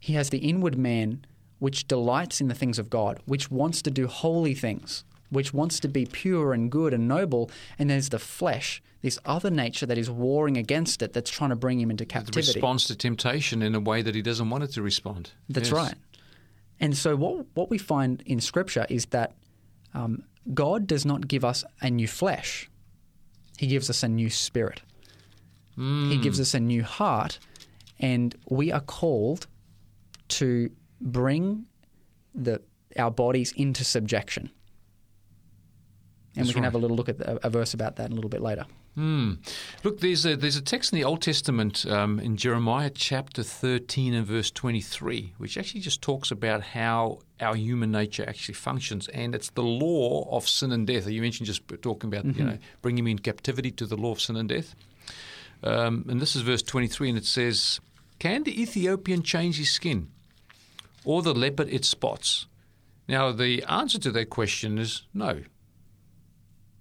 He 0.00 0.14
has 0.14 0.30
the 0.30 0.38
inward 0.38 0.76
man, 0.76 1.24
which 1.58 1.86
delights 1.86 2.40
in 2.40 2.48
the 2.48 2.54
things 2.54 2.78
of 2.78 2.90
God, 2.90 3.20
which 3.26 3.50
wants 3.50 3.82
to 3.82 3.90
do 3.90 4.06
holy 4.06 4.54
things, 4.54 5.04
which 5.28 5.52
wants 5.54 5.78
to 5.80 5.88
be 5.88 6.06
pure 6.06 6.52
and 6.52 6.70
good 6.70 6.92
and 6.94 7.06
noble. 7.06 7.50
And 7.78 7.90
there's 7.90 8.08
the 8.08 8.18
flesh, 8.18 8.82
this 9.02 9.18
other 9.26 9.50
nature 9.50 9.86
that 9.86 9.98
is 9.98 10.10
warring 10.10 10.56
against 10.56 11.02
it, 11.02 11.12
that's 11.12 11.30
trying 11.30 11.50
to 11.50 11.56
bring 11.56 11.78
him 11.78 11.90
into 11.90 12.06
captivity. 12.06 12.40
It 12.50 12.54
responds 12.56 12.86
to 12.86 12.96
temptation 12.96 13.62
in 13.62 13.74
a 13.74 13.80
way 13.80 14.00
that 14.02 14.14
he 14.14 14.22
doesn't 14.22 14.48
want 14.48 14.64
it 14.64 14.68
to 14.72 14.82
respond. 14.82 15.32
That's 15.48 15.68
Yes. 15.68 15.76
right. 15.76 15.94
And 16.80 16.96
so, 16.96 17.14
what, 17.14 17.44
what 17.52 17.68
we 17.68 17.76
find 17.76 18.22
in 18.24 18.40
Scripture 18.40 18.86
is 18.88 19.04
that 19.06 19.34
um, 19.92 20.22
God 20.54 20.86
does 20.86 21.04
not 21.04 21.28
give 21.28 21.44
us 21.44 21.62
a 21.82 21.90
new 21.90 22.08
flesh, 22.08 22.70
He 23.58 23.66
gives 23.66 23.90
us 23.90 24.02
a 24.02 24.08
new 24.08 24.30
spirit. 24.30 24.80
He 25.76 26.18
gives 26.18 26.38
us 26.40 26.52
a 26.52 26.60
new 26.60 26.82
heart, 26.82 27.38
and 27.98 28.34
we 28.50 28.70
are 28.70 28.80
called 28.80 29.46
to 30.30 30.70
bring 31.00 31.66
the, 32.34 32.60
our 32.98 33.10
bodies 33.10 33.52
into 33.56 33.84
subjection. 33.84 34.50
And 36.36 36.44
That's 36.44 36.48
we 36.48 36.54
can 36.54 36.64
have 36.64 36.74
a 36.74 36.78
little 36.78 36.96
look 36.96 37.08
at 37.08 37.18
the, 37.18 37.44
a 37.44 37.50
verse 37.50 37.74
about 37.74 37.96
that 37.96 38.10
a 38.10 38.14
little 38.14 38.30
bit 38.30 38.40
later. 38.40 38.66
Hmm. 38.94 39.34
Look, 39.84 40.00
there's 40.00 40.26
a, 40.26 40.36
there's 40.36 40.56
a 40.56 40.62
text 40.62 40.92
in 40.92 40.98
the 40.98 41.04
Old 41.04 41.22
Testament 41.22 41.86
um, 41.86 42.18
in 42.18 42.36
Jeremiah 42.36 42.90
chapter 42.90 43.42
13 43.42 44.14
and 44.14 44.26
verse 44.26 44.50
23, 44.50 45.34
which 45.38 45.56
actually 45.56 45.80
just 45.80 46.02
talks 46.02 46.32
about 46.32 46.60
how 46.62 47.20
our 47.40 47.54
human 47.54 47.92
nature 47.92 48.24
actually 48.28 48.54
functions, 48.54 49.06
and 49.08 49.34
it's 49.34 49.50
the 49.50 49.62
law 49.62 50.28
of 50.30 50.48
sin 50.48 50.72
and 50.72 50.86
death. 50.86 51.08
You 51.08 51.22
mentioned 51.22 51.46
just 51.46 51.62
talking 51.82 52.08
about 52.12 52.24
you 52.36 52.44
know 52.44 52.58
bringing 52.82 53.04
me 53.04 53.12
in 53.12 53.20
captivity 53.20 53.70
to 53.72 53.86
the 53.86 53.96
law 53.96 54.12
of 54.12 54.20
sin 54.20 54.36
and 54.36 54.48
death. 54.48 54.74
Um, 55.62 56.04
and 56.08 56.20
this 56.20 56.34
is 56.34 56.42
verse 56.42 56.62
23, 56.62 57.10
and 57.10 57.18
it 57.18 57.26
says, 57.26 57.80
"Can 58.18 58.42
the 58.42 58.60
Ethiopian 58.60 59.22
change 59.22 59.58
his 59.58 59.70
skin, 59.70 60.08
or 61.04 61.22
the 61.22 61.34
leopard 61.34 61.68
its 61.68 61.88
spots?" 61.88 62.46
Now, 63.08 63.32
the 63.32 63.64
answer 63.64 63.98
to 63.98 64.12
that 64.12 64.30
question 64.30 64.78
is 64.78 65.02
no. 65.12 65.42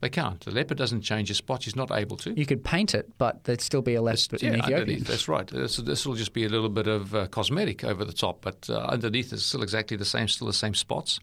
They 0.02 0.10
can't. 0.10 0.40
The 0.40 0.52
leopard 0.52 0.78
doesn't 0.78 1.02
change 1.02 1.28
his 1.28 1.38
spots. 1.38 1.66
He's 1.66 1.76
not 1.76 1.92
able 1.92 2.16
to. 2.18 2.38
You 2.38 2.46
could 2.46 2.64
paint 2.64 2.96
it, 2.96 3.18
but 3.18 3.44
there'd 3.44 3.60
still 3.60 3.82
be 3.82 3.96
a 3.96 4.02
in 4.44 4.54
Yeah, 4.54 4.66
underneath, 4.66 5.08
that's 5.08 5.28
right. 5.28 5.46
This, 5.46 5.76
this 5.78 6.06
will 6.06 6.16
just 6.16 6.32
be 6.32 6.46
a 6.46 6.50
little 6.50 6.70
bit 6.70 6.88
of 6.88 7.14
uh, 7.14 7.28
cosmetic 7.28 7.84
over 7.84 8.06
the 8.06 8.14
top, 8.14 8.42
but 8.42 8.70
uh, 8.70 8.78
underneath 8.78 9.34
it's 9.34 9.46
still 9.46 9.62
exactly 9.62 9.98
the 9.98 10.06
same, 10.06 10.30
still 10.30 10.48
the 10.48 10.54
same 10.54 10.74
spots. 10.74 11.20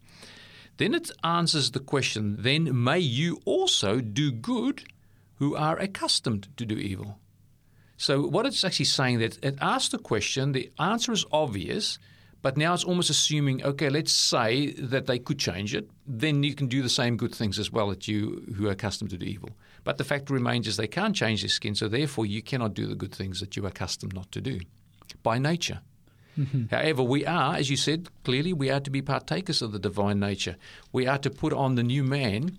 Then 0.77 0.93
it 0.93 1.09
answers 1.23 1.71
the 1.71 1.79
question, 1.79 2.37
then 2.39 2.83
may 2.83 2.99
you 2.99 3.41
also 3.45 3.99
do 3.99 4.31
good 4.31 4.83
who 5.35 5.55
are 5.55 5.77
accustomed 5.79 6.49
to 6.57 6.65
do 6.65 6.75
evil. 6.75 7.17
So 7.97 8.27
what 8.27 8.45
it's 8.45 8.63
actually 8.63 8.85
saying 8.85 9.17
that 9.19 9.43
it 9.43 9.57
asks 9.59 9.89
the 9.89 9.97
question, 9.97 10.51
the 10.51 10.71
answer 10.77 11.11
is 11.11 11.25
obvious, 11.31 11.97
But 12.41 12.55
now 12.55 12.73
it's 12.73 12.83
almost 12.83 13.09
assuming, 13.09 13.63
okay, 13.63 13.89
let's 13.89 14.13
say 14.13 14.71
that 14.73 15.07
they 15.07 15.19
could 15.19 15.39
change 15.39 15.73
it, 15.73 15.89
then 16.05 16.43
you 16.43 16.53
can 16.53 16.67
do 16.67 16.81
the 16.81 16.89
same 16.89 17.17
good 17.17 17.33
things 17.33 17.57
as 17.59 17.71
well 17.71 17.89
that 17.89 18.07
you 18.07 18.45
who 18.55 18.67
are 18.67 18.71
accustomed 18.71 19.09
to 19.09 19.17
do 19.17 19.25
evil. 19.25 19.49
But 19.83 19.97
the 19.97 20.03
fact 20.03 20.29
remains 20.29 20.67
is 20.67 20.77
they 20.77 20.87
can't 20.87 21.15
change 21.15 21.41
their 21.41 21.49
skin, 21.49 21.75
so 21.75 21.87
therefore 21.87 22.25
you 22.25 22.41
cannot 22.41 22.73
do 22.73 22.85
the 22.85 22.95
good 22.95 23.13
things 23.13 23.39
that 23.39 23.55
you 23.55 23.65
are 23.65 23.69
accustomed 23.69 24.13
not 24.13 24.31
to 24.33 24.41
do 24.41 24.59
by 25.23 25.39
nature. 25.39 25.81
Mm-hmm. 26.37 26.65
However, 26.69 27.01
we 27.03 27.25
are, 27.25 27.55
as 27.55 27.69
you 27.69 27.77
said 27.77 28.09
clearly, 28.23 28.53
we 28.53 28.69
are 28.69 28.79
to 28.79 28.91
be 28.91 29.01
partakers 29.01 29.61
of 29.61 29.71
the 29.71 29.79
divine 29.79 30.19
nature. 30.19 30.55
We 30.91 31.07
are 31.07 31.17
to 31.19 31.29
put 31.29 31.53
on 31.53 31.75
the 31.75 31.83
new 31.83 32.03
man, 32.03 32.57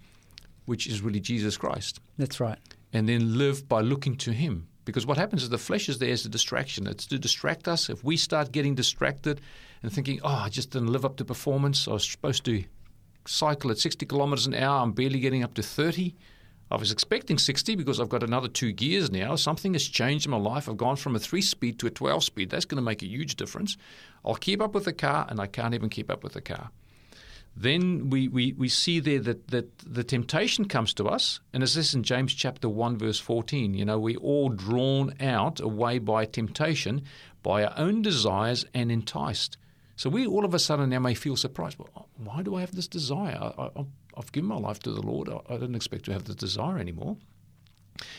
which 0.65 0.87
is 0.87 1.01
really 1.01 1.21
Jesus 1.21 1.57
Christ, 1.57 2.01
That's 2.17 2.41
right. 2.41 2.59
and 2.93 3.09
then 3.09 3.39
live 3.39 3.69
by 3.69 3.83
looking 3.83 4.17
to 4.17 4.33
him. 4.33 4.67
Because 4.85 5.07
what 5.07 5.19
happens 5.19 5.43
is 5.43 5.51
the 5.51 5.59
flesh 5.59 5.89
is 5.89 5.99
there 5.99 6.11
as 6.11 6.25
a 6.25 6.31
distraction. 6.31 6.87
It's 6.87 7.07
to 7.07 7.19
distract 7.19 7.69
us. 7.69 7.91
If 7.91 8.03
we 8.03 8.17
start 8.17 8.53
getting 8.53 8.75
distracted 8.75 9.41
and 9.83 9.93
thinking, 9.93 10.21
oh, 10.23 10.43
I 10.45 10.49
just 10.49 10.71
didn't 10.71 10.93
live 10.93 11.05
up 11.05 11.17
to 11.17 11.25
performance, 11.25 11.87
I 11.87 11.93
was 11.93 12.09
supposed 12.09 12.45
to 12.47 12.65
cycle 13.27 13.71
at 13.71 13.79
60 13.79 14.07
kilometers 14.07 14.47
an 14.47 14.55
hour, 14.55 14.83
I'm 14.83 14.93
barely 14.93 15.21
getting 15.21 15.43
up 15.43 15.55
to 15.55 15.63
30. 15.63 16.15
I 16.71 16.77
was 16.77 16.93
expecting 16.93 17.39
60 17.39 17.77
because 17.77 17.99
I've 17.99 18.11
got 18.11 18.23
another 18.23 18.49
two 18.49 18.73
gears 18.73 19.11
now. 19.11 19.37
Something 19.37 19.73
has 19.73 19.89
changed 19.89 20.27
in 20.27 20.33
my 20.33 20.37
life. 20.37 20.69
I've 20.69 20.77
gone 20.77 20.97
from 20.97 21.17
a 21.17 21.19
three 21.19 21.41
speed 21.41 21.79
to 21.79 21.87
a 21.87 21.91
12 21.91 22.25
speed. 22.25 22.51
That's 22.51 22.67
going 22.67 22.77
to 22.77 22.83
make 22.83 23.03
a 23.03 23.07
huge 23.07 23.37
difference. 23.37 23.79
I'll 24.23 24.35
keep 24.35 24.61
up 24.61 24.75
with 24.75 24.85
the 24.85 24.93
car, 24.93 25.27
and 25.31 25.41
I 25.41 25.47
can't 25.47 25.73
even 25.73 25.89
keep 25.89 26.11
up 26.11 26.23
with 26.23 26.35
the 26.35 26.43
car. 26.43 26.71
Then 27.57 28.11
we, 28.11 28.29
we, 28.29 28.53
we 28.53 28.69
see 28.69 29.01
there 29.01 29.19
that, 29.21 29.49
that 29.49 29.79
the 29.79 30.05
temptation 30.05 30.69
comes 30.69 30.93
to 30.95 31.09
us, 31.09 31.41
and 31.53 31.63
as 31.63 31.75
this 31.75 31.95
in 31.95 32.03
James 32.03 32.35
chapter 32.35 32.69
1, 32.69 32.99
verse 32.99 33.19
14, 33.19 33.75
you 33.75 33.85
know, 33.85 33.99
we're 33.99 34.19
all 34.19 34.51
drawn 34.51 35.15
out 35.21 35.61
away 35.61 35.99
by 35.99 36.27
temptation, 36.27 37.03
by 37.43 37.65
our 37.65 37.73
own 37.77 38.03
desires, 38.03 38.67
and 38.75 38.93
enticed. 38.93 39.57
So 39.99 40.09
we 40.09 40.29
all 40.29 40.45
of 40.45 40.55
a 40.55 40.61
sudden 40.61 40.91
now 40.91 41.01
may 41.01 41.15
feel 41.15 41.35
surprised. 41.35 41.77
Well, 41.77 42.09
why 42.17 42.43
do 42.43 42.55
I 42.55 42.61
have 42.61 42.73
this 42.73 42.87
desire? 42.87 43.37
I, 43.37 43.63
I, 43.65 43.85
I've 44.17 44.31
given 44.31 44.49
my 44.49 44.57
life 44.57 44.79
to 44.81 44.93
the 44.93 45.03
Lord. 45.03 45.29
I, 45.29 45.41
I 45.53 45.59
didn't 45.59 45.75
expect 45.75 46.05
to 46.05 46.13
have 46.13 46.23
this 46.23 46.37
desire 46.37 46.79
anymore. 46.79 47.17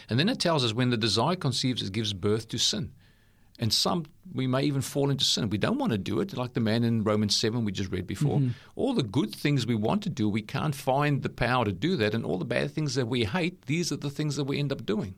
And 0.09 0.19
then 0.19 0.27
it 0.27 0.39
tells 0.39 0.65
us 0.65 0.73
when 0.73 0.89
the 0.89 0.97
desire 0.97 1.37
conceives, 1.37 1.81
it 1.81 1.93
gives 1.93 2.11
birth 2.11 2.49
to 2.49 2.57
sin. 2.57 2.91
And 3.59 3.73
some, 3.73 4.05
we 4.33 4.45
may 4.45 4.63
even 4.63 4.81
fall 4.81 5.09
into 5.09 5.23
sin. 5.23 5.49
We 5.49 5.57
don't 5.57 5.77
want 5.77 5.93
to 5.93 5.97
do 5.97 6.19
it, 6.19 6.35
like 6.35 6.51
the 6.51 6.59
man 6.59 6.83
in 6.83 7.05
Romans 7.05 7.37
7 7.37 7.63
we 7.63 7.71
just 7.71 7.91
read 7.91 8.07
before. 8.07 8.39
Mm-hmm. 8.39 8.49
All 8.75 8.93
the 8.93 9.01
good 9.01 9.33
things 9.33 9.65
we 9.65 9.75
want 9.75 10.03
to 10.03 10.09
do, 10.09 10.27
we 10.27 10.41
can't 10.41 10.75
find 10.75 11.23
the 11.23 11.29
power 11.29 11.63
to 11.63 11.71
do 11.71 11.95
that. 11.95 12.13
And 12.13 12.25
all 12.25 12.37
the 12.37 12.43
bad 12.43 12.71
things 12.71 12.95
that 12.95 13.07
we 13.07 13.23
hate, 13.23 13.67
these 13.67 13.89
are 13.93 13.97
the 13.97 14.09
things 14.09 14.35
that 14.35 14.43
we 14.43 14.59
end 14.59 14.73
up 14.73 14.85
doing. 14.85 15.15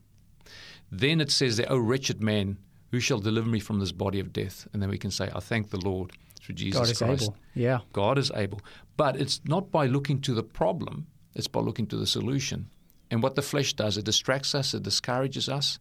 Then 0.92 1.20
it 1.20 1.32
says 1.32 1.60
Oh, 1.68 1.78
wretched 1.78 2.22
man, 2.22 2.58
who 2.92 3.00
shall 3.00 3.18
deliver 3.18 3.48
me 3.48 3.58
from 3.58 3.80
this 3.80 3.90
body 3.90 4.20
of 4.20 4.32
death? 4.32 4.68
And 4.72 4.80
then 4.80 4.90
we 4.90 4.98
can 4.98 5.10
say, 5.10 5.28
I 5.34 5.40
thank 5.40 5.70
the 5.70 5.84
Lord 5.84 6.12
through 6.42 6.56
Jesus 6.56 6.78
God 6.78 6.88
is 6.90 6.98
Christ. 6.98 7.22
able. 7.22 7.36
Yeah. 7.54 7.78
God 7.92 8.18
is 8.18 8.30
able. 8.34 8.60
But 8.96 9.16
it's 9.16 9.40
not 9.44 9.70
by 9.70 9.86
looking 9.86 10.20
to 10.22 10.34
the 10.34 10.42
problem, 10.42 11.06
it's 11.34 11.48
by 11.48 11.60
looking 11.60 11.86
to 11.88 11.96
the 11.96 12.06
solution. 12.06 12.68
And 13.10 13.22
what 13.22 13.34
the 13.34 13.42
flesh 13.42 13.74
does, 13.74 13.96
it 13.96 14.04
distracts 14.04 14.54
us, 14.54 14.74
it 14.74 14.82
discourages 14.82 15.48
us. 15.48 15.78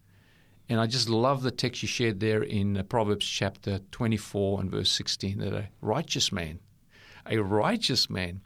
And 0.69 0.79
I 0.79 0.87
just 0.87 1.09
love 1.09 1.43
the 1.43 1.51
text 1.51 1.81
you 1.81 1.87
shared 1.87 2.19
there 2.19 2.43
in 2.43 2.77
uh, 2.77 2.83
Proverbs 2.83 3.25
chapter 3.25 3.79
24 3.91 4.61
and 4.61 4.71
verse 4.71 4.91
16 4.91 5.39
that 5.39 5.53
a 5.53 5.67
righteous 5.81 6.31
man, 6.31 6.59
a 7.25 7.39
righteous 7.39 8.09
man 8.09 8.41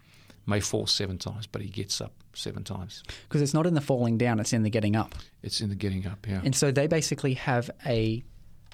may 0.47 0.59
fall 0.59 0.87
seven 0.87 1.17
times, 1.17 1.47
but 1.47 1.61
he 1.61 1.67
gets 1.67 1.99
up 1.99 2.13
seven 2.33 2.63
times. 2.63 3.03
Because 3.23 3.41
it's 3.41 3.53
not 3.53 3.67
in 3.67 3.73
the 3.73 3.81
falling 3.81 4.17
down, 4.17 4.39
it's 4.39 4.53
in 4.53 4.63
the 4.63 4.69
getting 4.69 4.95
up. 4.95 5.15
It's 5.43 5.61
in 5.61 5.69
the 5.69 5.75
getting 5.75 6.07
up, 6.07 6.25
yeah. 6.27 6.41
And 6.43 6.55
so 6.55 6.71
they 6.71 6.87
basically 6.87 7.33
have 7.35 7.69
a 7.85 8.23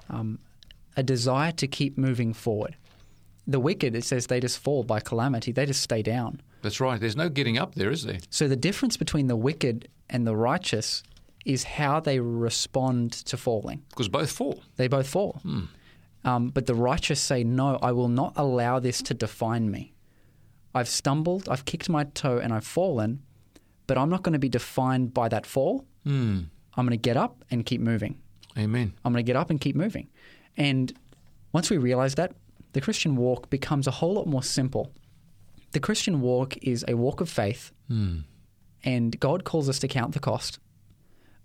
um, 0.10 0.40
a 0.98 1.04
desire 1.04 1.52
to 1.54 1.68
keep 1.68 1.98
moving 1.98 2.34
forward. 2.34 2.76
The 3.48 3.60
wicked, 3.60 3.96
it 3.96 4.04
says, 4.04 4.28
they 4.28 4.40
just 4.40 4.60
fall 4.60 4.84
by 4.84 5.00
calamity. 5.00 5.52
They 5.52 5.66
just 5.66 5.82
stay 5.82 6.02
down. 6.02 6.42
That's 6.62 6.80
right. 6.80 7.00
There's 7.00 7.16
no 7.16 7.28
getting 7.30 7.58
up 7.58 7.76
there, 7.76 7.90
is 7.90 8.04
there? 8.04 8.20
So 8.30 8.48
the 8.48 8.56
difference 8.56 8.98
between 8.98 9.28
the 9.28 9.36
wicked 9.36 9.88
and 10.10 10.28
the 10.28 10.36
righteous 10.36 11.04
is 11.46 11.64
how 11.64 12.00
they 12.00 12.20
respond 12.20 13.14
to 13.14 13.38
falling. 13.38 13.84
Because 13.90 14.10
both 14.10 14.32
fall. 14.32 14.62
They 14.76 14.88
both 14.88 15.08
fall. 15.08 15.42
Um, 16.24 16.50
but 16.50 16.68
the 16.68 16.76
righteous 16.76 17.20
say, 17.20 17.44
No, 17.44 17.80
I 17.82 17.92
will 17.94 18.10
not 18.10 18.34
allow 18.36 18.80
this 18.80 19.02
to 19.04 19.14
define 19.16 19.72
me. 19.72 19.94
I've 20.76 20.88
stumbled, 20.88 21.50
I've 21.50 21.66
kicked 21.66 21.90
my 21.90 22.04
toe, 22.06 22.38
and 22.38 22.54
I've 22.54 22.66
fallen, 22.66 23.24
but 23.88 23.98
I'm 23.98 24.10
not 24.10 24.24
going 24.24 24.34
to 24.34 24.40
be 24.40 24.50
defined 24.50 25.14
by 25.14 25.28
that 25.30 25.46
fall. 25.46 25.86
Hmm. 26.06 26.42
I'm 26.76 26.86
going 26.86 26.98
to 26.98 27.02
get 27.02 27.18
up 27.18 27.44
and 27.52 27.66
keep 27.66 27.82
moving. 27.82 28.20
Amen. 28.58 28.94
I'm 29.04 29.12
going 29.12 29.26
to 29.26 29.28
get 29.28 29.36
up 29.36 29.50
and 29.50 29.60
keep 29.60 29.76
moving. 29.76 30.08
And 30.56 30.94
once 31.52 31.70
we 31.70 31.78
realize 31.78 32.16
that, 32.16 32.34
the 32.74 32.82
Christian 32.82 33.16
walk 33.16 33.50
becomes 33.50 33.88
a 33.88 33.92
whole 33.92 34.14
lot 34.14 34.28
more 34.28 34.44
simple. 34.44 34.92
The 35.72 35.80
Christian 35.80 36.22
walk 36.22 36.58
is 36.62 36.84
a 36.88 36.96
walk 36.96 37.22
of 37.22 37.30
faith, 37.30 37.72
and 38.84 39.20
God 39.20 39.44
calls 39.44 39.70
us 39.70 39.80
to 39.80 39.88
count 39.88 40.14
the 40.14 40.20
cost. 40.20 40.60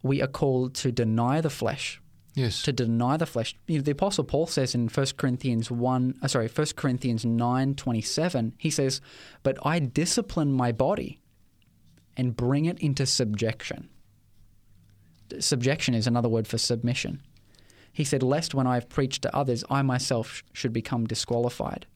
We 0.03 0.23
are 0.23 0.27
called 0.29 0.75
to 0.77 0.93
deny 0.93 1.41
the 1.41 1.51
flesh, 1.51 2.01
Yes. 2.35 2.63
to 2.63 2.73
deny 2.73 3.17
the 3.17 3.27
flesh. 3.27 3.57
You 3.67 3.79
know, 3.79 3.83
the 3.83 3.91
Apostle 3.93 4.25
Paul 4.25 4.47
says 4.47 4.75
in 4.75 4.89
1 4.89 5.07
Corinthians 5.17 5.71
1, 5.71 6.15
uh, 6.23 6.29
sorry, 6.29 6.49
1 6.49 6.67
Corinthians 6.77 7.25
9, 7.25 7.75
27, 7.75 8.55
he 8.59 8.71
says, 8.71 9.01
But 9.43 9.59
I 9.65 9.79
discipline 9.81 10.53
my 10.53 10.71
body 10.73 11.21
and 12.17 12.37
bring 12.37 12.65
it 12.67 12.79
into 12.79 13.05
subjection. 13.07 13.89
Subjection 15.41 15.95
is 15.95 16.07
another 16.07 16.29
word 16.29 16.47
for 16.47 16.59
submission. 16.59 17.21
He 17.97 18.05
said, 18.05 18.23
Lest 18.23 18.53
when 18.53 18.67
I 18.67 18.75
have 18.75 18.91
preached 18.91 19.23
to 19.23 19.35
others, 19.35 19.65
I 19.71 19.81
myself 19.81 20.43
should 20.53 20.75
become 20.75 21.07
disqualified. 21.07 21.87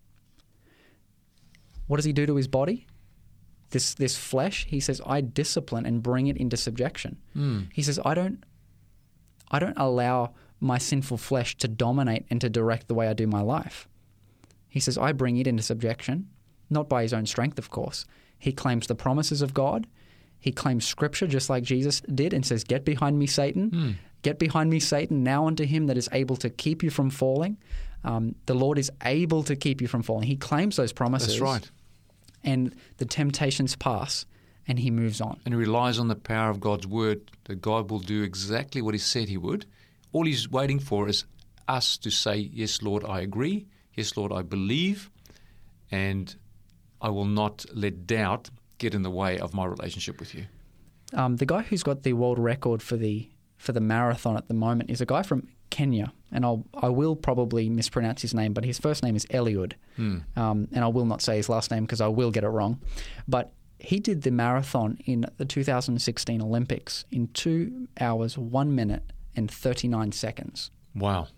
What 1.89 1.97
does 1.97 2.07
he 2.07 2.15
do 2.15 2.25
to 2.25 2.37
his 2.37 2.49
body? 2.49 2.87
This, 3.69 3.93
this 3.93 4.17
flesh, 4.17 4.65
he 4.67 4.81
says, 4.81 5.03
I 5.05 5.21
discipline 5.21 5.85
and 5.85 6.03
bring 6.03 6.27
it 6.27 6.39
into 6.39 6.57
subjection. 6.57 7.19
Hmm. 7.35 7.65
He 7.71 7.83
says, 7.83 8.01
I 8.03 8.15
don't 8.15 8.43
I 9.51 9.59
don't 9.59 9.77
allow 9.77 10.33
my 10.59 10.79
sinful 10.79 11.19
flesh 11.19 11.55
to 11.59 11.69
dominate 11.69 12.25
and 12.31 12.41
to 12.41 12.49
direct 12.49 12.89
the 12.89 12.95
way 12.95 13.07
I 13.07 13.13
do 13.13 13.27
my 13.27 13.43
life. 13.43 13.87
He 14.71 14.81
says, 14.81 14.97
I 14.97 15.13
bring 15.13 15.37
it 15.37 15.47
into 15.47 15.63
subjection, 15.63 16.31
not 16.71 16.89
by 16.89 17.03
his 17.03 17.13
own 17.13 17.27
strength, 17.27 17.59
of 17.59 17.69
course. 17.69 18.07
He 18.39 18.53
claims 18.53 18.87
the 18.87 18.95
promises 18.95 19.43
of 19.43 19.53
God. 19.53 19.87
He 20.39 20.51
claims 20.51 20.87
scripture 20.87 21.27
just 21.27 21.51
like 21.51 21.63
Jesus 21.63 22.01
did 22.01 22.33
and 22.33 22.47
says, 22.47 22.65
Get 22.65 22.87
behind 22.87 23.19
me, 23.19 23.27
Satan. 23.27 23.69
Hmm. 23.69 23.91
Get 24.23 24.39
behind 24.39 24.71
me, 24.71 24.81
Satan, 24.81 25.23
now 25.23 25.47
unto 25.47 25.65
him 25.65 25.87
that 25.87 25.97
is 25.97 26.09
able 26.13 26.37
to 26.37 26.51
keep 26.51 26.83
you 26.83 26.91
from 26.91 27.11
falling. 27.11 27.57
Um, 28.05 28.35
the 28.47 28.55
Lord 28.55 28.79
is 28.79 28.91
able 29.05 29.43
to 29.45 29.57
keep 29.57 29.81
you 29.81 29.89
from 29.89 30.03
falling. 30.03 30.27
He 30.27 30.37
claims 30.37 30.77
those 30.77 30.93
promises. 30.93 31.29
That's 31.29 31.41
right. 31.41 31.71
And 32.43 32.75
the 32.99 33.05
temptations 33.05 33.77
pass 33.77 34.25
and 34.67 34.79
he 34.79 34.91
moves 34.91 35.21
on. 35.21 35.39
and 35.45 35.53
he 35.55 35.59
relies 35.59 35.99
on 35.99 36.09
the 36.09 36.15
power 36.17 36.51
of 36.51 36.61
God's 36.61 36.87
word 36.87 37.31
that 37.45 37.61
God 37.61 37.91
will 37.91 37.99
do 37.99 38.23
exactly 38.23 38.81
what 38.81 38.95
he 38.95 38.99
said 38.99 39.29
he 39.29 39.37
would. 39.37 39.67
All 40.13 40.25
he's 40.25 40.51
waiting 40.51 40.79
for 40.79 41.09
is 41.09 41.25
us 41.69 41.97
to 41.99 42.11
say, 42.11 42.37
Yes, 42.37 42.83
Lord, 42.83 43.05
I 43.05 43.21
agree. 43.21 43.67
Yes, 43.95 44.17
Lord, 44.17 44.33
I 44.33 44.43
believe. 44.43 45.11
And 45.91 46.35
I 47.01 47.09
will 47.11 47.25
not 47.25 47.65
let 47.75 48.07
doubt 48.07 48.51
get 48.79 48.95
in 48.95 49.03
the 49.03 49.11
way 49.11 49.39
of 49.39 49.53
my 49.55 49.65
relationship 49.67 50.21
with 50.21 50.35
you. 50.35 50.47
Um, 51.13 51.37
the 51.37 51.47
guy 51.47 51.63
who's 51.63 51.83
got 51.83 52.03
the 52.03 52.13
world 52.13 52.39
record 52.39 52.83
for 52.83 52.97
the 52.97 53.29
for 53.61 53.73
the 53.73 53.81
marathon 53.81 54.37
at 54.37 54.49
the 54.49 54.55
moment 54.55 54.89
is 54.91 55.01
a 55.03 55.07
guy 55.07 55.23
from 55.23 55.47
Kenya, 55.69 56.13
and 56.33 56.45
I'll 56.45 56.65
I 56.75 56.89
will 56.89 57.15
probably 57.15 57.69
mispronounce 57.69 58.23
his 58.23 58.35
name, 58.35 58.53
but 58.55 58.65
his 58.65 58.79
first 58.79 59.03
name 59.05 59.15
is 59.17 59.27
Eliud, 59.27 59.75
um, 59.99 60.69
and 60.73 60.83
I 60.83 60.89
will 60.89 61.05
not 61.07 61.21
say 61.23 61.37
his 61.37 61.49
last 61.49 61.71
name 61.71 61.85
because 61.85 62.01
I 62.01 62.09
will 62.09 62.31
get 62.31 62.43
it 62.45 62.49
wrong. 62.49 62.81
But 63.29 63.53
he 63.79 64.01
did 64.01 64.23
the 64.23 64.31
marathon 64.31 64.99
in 65.05 65.27
the 65.37 65.45
2016 65.45 66.43
Olympics 66.43 67.05
in 67.11 67.29
two 67.29 67.89
hours, 68.01 68.37
one 68.37 68.75
minute, 68.75 69.05
and 69.37 69.51
39 69.51 70.13
seconds. 70.13 70.71
Wow. 70.95 71.29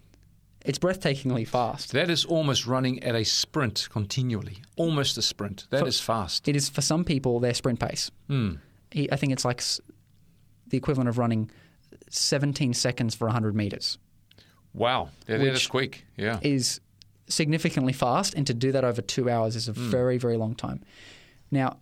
It's 0.64 0.78
breathtakingly 0.78 1.46
fast. 1.46 1.92
That 1.92 2.08
is 2.08 2.24
almost 2.24 2.66
running 2.66 3.02
at 3.02 3.14
a 3.16 3.24
sprint 3.24 3.88
continually. 3.90 4.58
Almost 4.76 5.18
a 5.18 5.22
sprint. 5.22 5.66
That 5.70 5.87
is 5.88 5.98
For- 6.00 6.06
fast. 6.12 6.48
It 6.48 6.54
is 6.56 6.68
for 6.68 6.80
some 6.82 7.04
people 7.04 7.40
their 7.40 7.54
sprint 7.54 7.80
pace. 7.80 8.11
Hmm. 8.28 8.54
He, 8.92 9.11
I 9.11 9.16
think 9.16 9.32
it's 9.32 9.44
like 9.44 9.58
s- 9.58 9.80
the 10.68 10.76
equivalent 10.76 11.08
of 11.08 11.18
running 11.18 11.50
17 12.14 12.75
seconds 12.75 13.14
for 13.14 13.27
100 13.27 13.55
meters. 13.55 13.98
Wow. 14.75 15.09
That 15.27 15.40
is 15.40 15.66
quick. 15.66 16.05
Yeah. 16.16 16.38
is 16.42 16.81
significantly 17.29 17.92
fast, 17.92 18.35
and 18.35 18.46
to 18.46 18.55
do 18.55 18.72
that 18.72 18.85
over 18.85 19.01
two 19.03 19.29
hours 19.31 19.57
is 19.57 19.68
a 19.68 19.72
very, 19.72 20.18
very 20.18 20.37
long 20.37 20.55
time. 20.55 20.83
Now, 21.51 21.79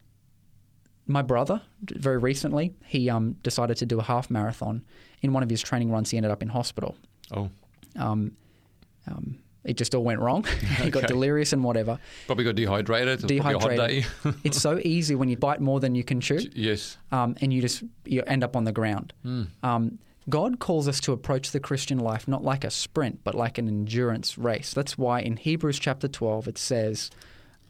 my 1.06 1.22
brother, 1.22 1.60
very 1.82 2.18
recently, 2.18 2.72
he 2.86 3.10
um, 3.10 3.32
decided 3.42 3.76
to 3.78 3.86
do 3.86 3.98
a 3.98 4.02
half 4.02 4.30
marathon. 4.30 4.84
In 5.22 5.32
one 5.32 5.42
of 5.42 5.50
his 5.50 5.60
training 5.62 5.90
runs, 5.90 6.10
he 6.10 6.16
ended 6.16 6.30
up 6.32 6.42
in 6.42 6.48
hospital. 6.48 6.96
Oh, 7.32 7.50
Um, 7.96 8.36
um, 9.08 9.38
it 9.64 9.76
just 9.76 9.94
all 9.94 10.04
went 10.04 10.20
wrong. 10.20 10.44
he 10.82 10.90
got 10.90 11.06
delirious 11.08 11.52
and 11.52 11.62
whatever. 11.64 11.98
probably 12.26 12.44
got 12.44 12.54
dehydrated. 12.54 13.24
It 13.24 13.30
was 13.30 13.40
Probably 13.40 13.54
a 13.54 13.58
hot 13.58 13.70
Dehydrated. 13.70 14.06
day. 14.24 14.30
it's 14.44 14.60
so 14.60 14.80
easy 14.84 15.14
when 15.16 15.28
you 15.28 15.36
bite 15.36 15.60
more 15.60 15.80
than 15.80 15.94
you 15.94 16.04
can 16.04 16.20
chew, 16.20 16.40
yes. 16.54 16.96
um, 17.12 17.36
and 17.40 17.52
you 17.52 17.60
just 17.60 17.82
you 18.04 18.22
end 18.26 18.42
up 18.44 18.54
on 18.56 18.64
the 18.64 18.72
ground. 18.72 19.12
Um, 19.62 19.98
God 20.28 20.58
calls 20.58 20.86
us 20.86 21.00
to 21.00 21.12
approach 21.12 21.50
the 21.50 21.60
Christian 21.60 21.98
life 21.98 22.28
not 22.28 22.44
like 22.44 22.64
a 22.64 22.70
sprint, 22.70 23.20
but 23.24 23.34
like 23.34 23.58
an 23.58 23.68
endurance 23.68 24.36
race. 24.36 24.72
That's 24.72 24.98
why 24.98 25.20
in 25.20 25.36
Hebrews 25.36 25.78
chapter 25.78 26.08
12 26.08 26.48
it 26.48 26.58
says, 26.58 27.10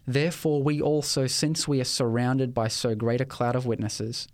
Therefore, 0.06 0.62
we 0.62 0.80
also, 0.80 1.26
since 1.26 1.68
we 1.68 1.80
are 1.80 1.84
surrounded 1.84 2.52
by 2.52 2.68
so 2.68 2.94
great 2.94 3.20
a 3.20 3.24
cloud 3.24 3.54
of 3.54 3.66
witnesses, 3.66 4.26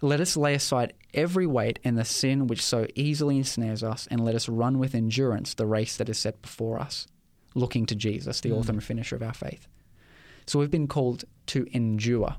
let 0.00 0.20
us 0.20 0.36
lay 0.36 0.54
aside 0.54 0.92
every 1.14 1.46
weight 1.46 1.78
and 1.82 1.98
the 1.98 2.04
sin 2.04 2.46
which 2.46 2.62
so 2.62 2.86
easily 2.94 3.36
ensnares 3.36 3.82
us, 3.82 4.06
and 4.10 4.24
let 4.24 4.34
us 4.34 4.48
run 4.48 4.78
with 4.78 4.94
endurance 4.94 5.54
the 5.54 5.66
race 5.66 5.96
that 5.96 6.08
is 6.08 6.18
set 6.18 6.42
before 6.42 6.78
us, 6.78 7.06
looking 7.54 7.86
to 7.86 7.94
Jesus, 7.94 8.40
the 8.40 8.50
mm. 8.50 8.58
author 8.58 8.72
and 8.72 8.84
finisher 8.84 9.16
of 9.16 9.22
our 9.22 9.34
faith. 9.34 9.66
So 10.46 10.58
we've 10.58 10.70
been 10.70 10.88
called 10.88 11.24
to 11.46 11.66
endure. 11.72 12.36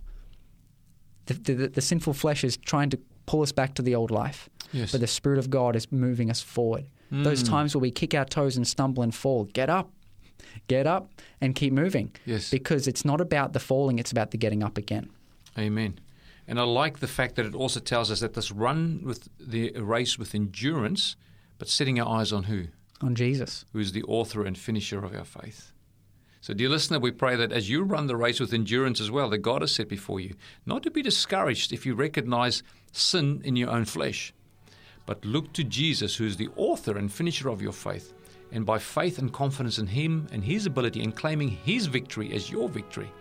The, 1.26 1.34
the, 1.34 1.68
the 1.68 1.82
sinful 1.82 2.14
flesh 2.14 2.44
is 2.44 2.56
trying 2.56 2.90
to 2.92 3.00
pull 3.28 3.44
us 3.44 3.52
back 3.52 3.76
to 3.76 3.84
the 3.84 3.94
old 3.94 4.10
life, 4.10 4.50
Yes. 4.74 4.92
but 4.92 5.02
the 5.02 5.08
Spirit 5.08 5.38
of 5.38 5.52
God 5.52 5.76
is 5.76 5.92
moving 5.92 6.32
us 6.32 6.42
forward. 6.42 6.88
Those 7.10 7.44
mm. 7.44 7.50
times 7.50 7.74
where 7.74 7.82
we 7.82 7.92
kick 7.92 8.14
our 8.14 8.26
toes 8.26 8.58
and 8.58 8.68
stumble 8.68 9.02
and 9.02 9.16
fall, 9.16 9.46
get 9.46 9.70
up, 9.70 9.92
get 10.68 10.86
up, 10.86 11.10
and 11.40 11.56
keep 11.56 11.72
moving. 11.72 12.12
Yes. 12.26 12.50
Because 12.50 12.88
it's 12.88 13.06
not 13.06 13.22
about 13.22 13.54
the 13.54 13.60
falling, 13.60 13.98
it's 14.00 14.12
about 14.12 14.32
the 14.32 14.38
getting 14.38 14.62
up 14.62 14.78
again. 14.78 15.10
Amen. 15.58 16.00
And 16.48 16.60
I 16.60 16.64
like 16.64 17.00
the 17.00 17.08
fact 17.08 17.36
that 17.36 17.46
it 17.46 17.56
also 17.56 17.80
tells 17.80 18.12
us 18.12 18.20
that 18.22 18.34
this 18.34 18.52
run 18.52 19.02
with 19.04 19.30
the 19.40 19.72
race 19.74 20.18
with 20.18 20.36
endurance, 20.36 21.16
but 21.58 21.70
setting 21.70 22.00
our 22.00 22.20
eyes 22.20 22.32
on 22.32 22.44
who? 22.44 22.68
On 23.02 23.16
Jesus. 23.16 23.66
Who 23.74 23.80
is 23.80 23.92
the 23.92 24.04
author 24.04 24.46
and 24.46 24.58
finisher 24.58 25.04
of 25.04 25.16
our 25.16 25.26
faith. 25.26 25.72
So, 26.40 26.54
dear 26.54 26.70
listener, 26.70 27.00
we 27.00 27.12
pray 27.12 27.36
that 27.36 27.52
as 27.52 27.70
you 27.70 27.84
run 27.84 28.08
the 28.08 28.16
race 28.16 28.40
with 28.40 28.54
endurance 28.54 29.02
as 29.02 29.12
well, 29.12 29.30
that 29.30 29.40
God 29.40 29.62
has 29.62 29.74
set 29.74 29.90
before 29.90 30.20
you, 30.20 30.36
not 30.66 30.84
to 30.84 30.92
be 30.92 31.02
discouraged 31.02 31.74
if 31.74 31.86
you 31.86 31.94
recognize 31.94 32.64
sin 33.00 33.42
in 33.44 33.56
your 33.56 33.70
own 33.70 33.86
flesh, 33.86 34.34
but 35.06 35.24
look 35.24 35.54
to 35.54 35.64
Jesus, 35.64 36.16
who 36.16 36.26
is 36.26 36.38
the 36.38 36.50
author 36.56 36.98
and 36.98 37.12
finisher 37.12 37.50
of 37.50 37.62
your 37.62 37.72
faith. 37.72 38.14
And 38.52 38.66
by 38.66 38.80
faith 38.80 39.18
and 39.20 39.32
confidence 39.32 39.78
in 39.78 39.88
Him 39.88 40.28
and 40.32 40.44
His 40.44 40.66
ability 40.66 41.02
and 41.04 41.16
claiming 41.16 41.50
His 41.50 41.88
victory 41.88 42.34
as 42.34 42.50
your 42.50 42.70
victory, 42.70 43.12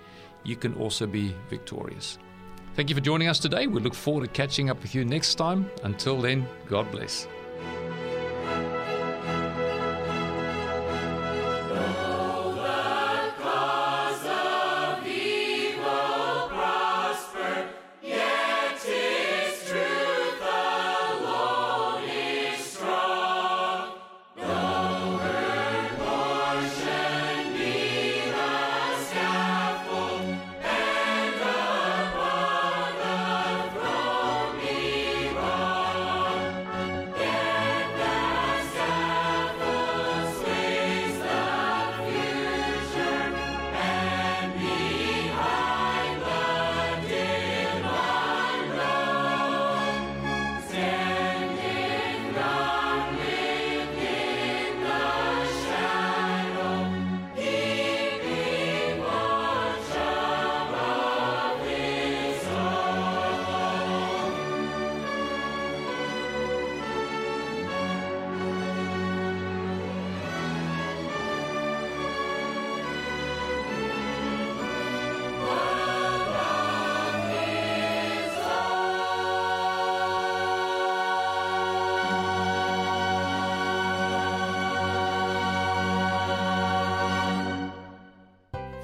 you 0.44 0.56
can 0.56 0.74
also 0.74 1.06
be 1.06 1.34
victorious. 1.48 2.18
Thank 2.74 2.90
you 2.90 2.94
for 2.94 3.00
joining 3.00 3.28
us 3.28 3.38
today. 3.38 3.66
We 3.66 3.80
look 3.80 3.94
forward 3.94 4.24
to 4.24 4.30
catching 4.30 4.70
up 4.70 4.82
with 4.82 4.94
you 4.94 5.04
next 5.04 5.36
time. 5.36 5.70
Until 5.82 6.20
then, 6.20 6.46
God 6.68 6.90
bless. 6.90 7.26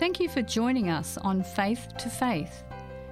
Thank 0.02 0.18
you 0.18 0.26
for 0.28 0.42
joining 0.42 0.90
us 0.90 1.16
on 1.18 1.44
Faith 1.44 1.86
to 1.98 2.10
Faith. 2.10 2.64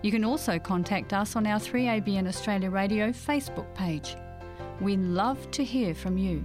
You 0.00 0.10
can 0.10 0.24
also 0.24 0.58
contact 0.58 1.12
us 1.12 1.36
on 1.36 1.46
our 1.46 1.60
3ABN 1.60 2.26
Australia 2.26 2.70
Radio 2.70 3.10
Facebook 3.10 3.74
page. 3.74 4.16
We 4.80 4.96
love 4.96 5.50
to 5.52 5.64
hear 5.64 5.94
from 5.94 6.18
you. 6.18 6.44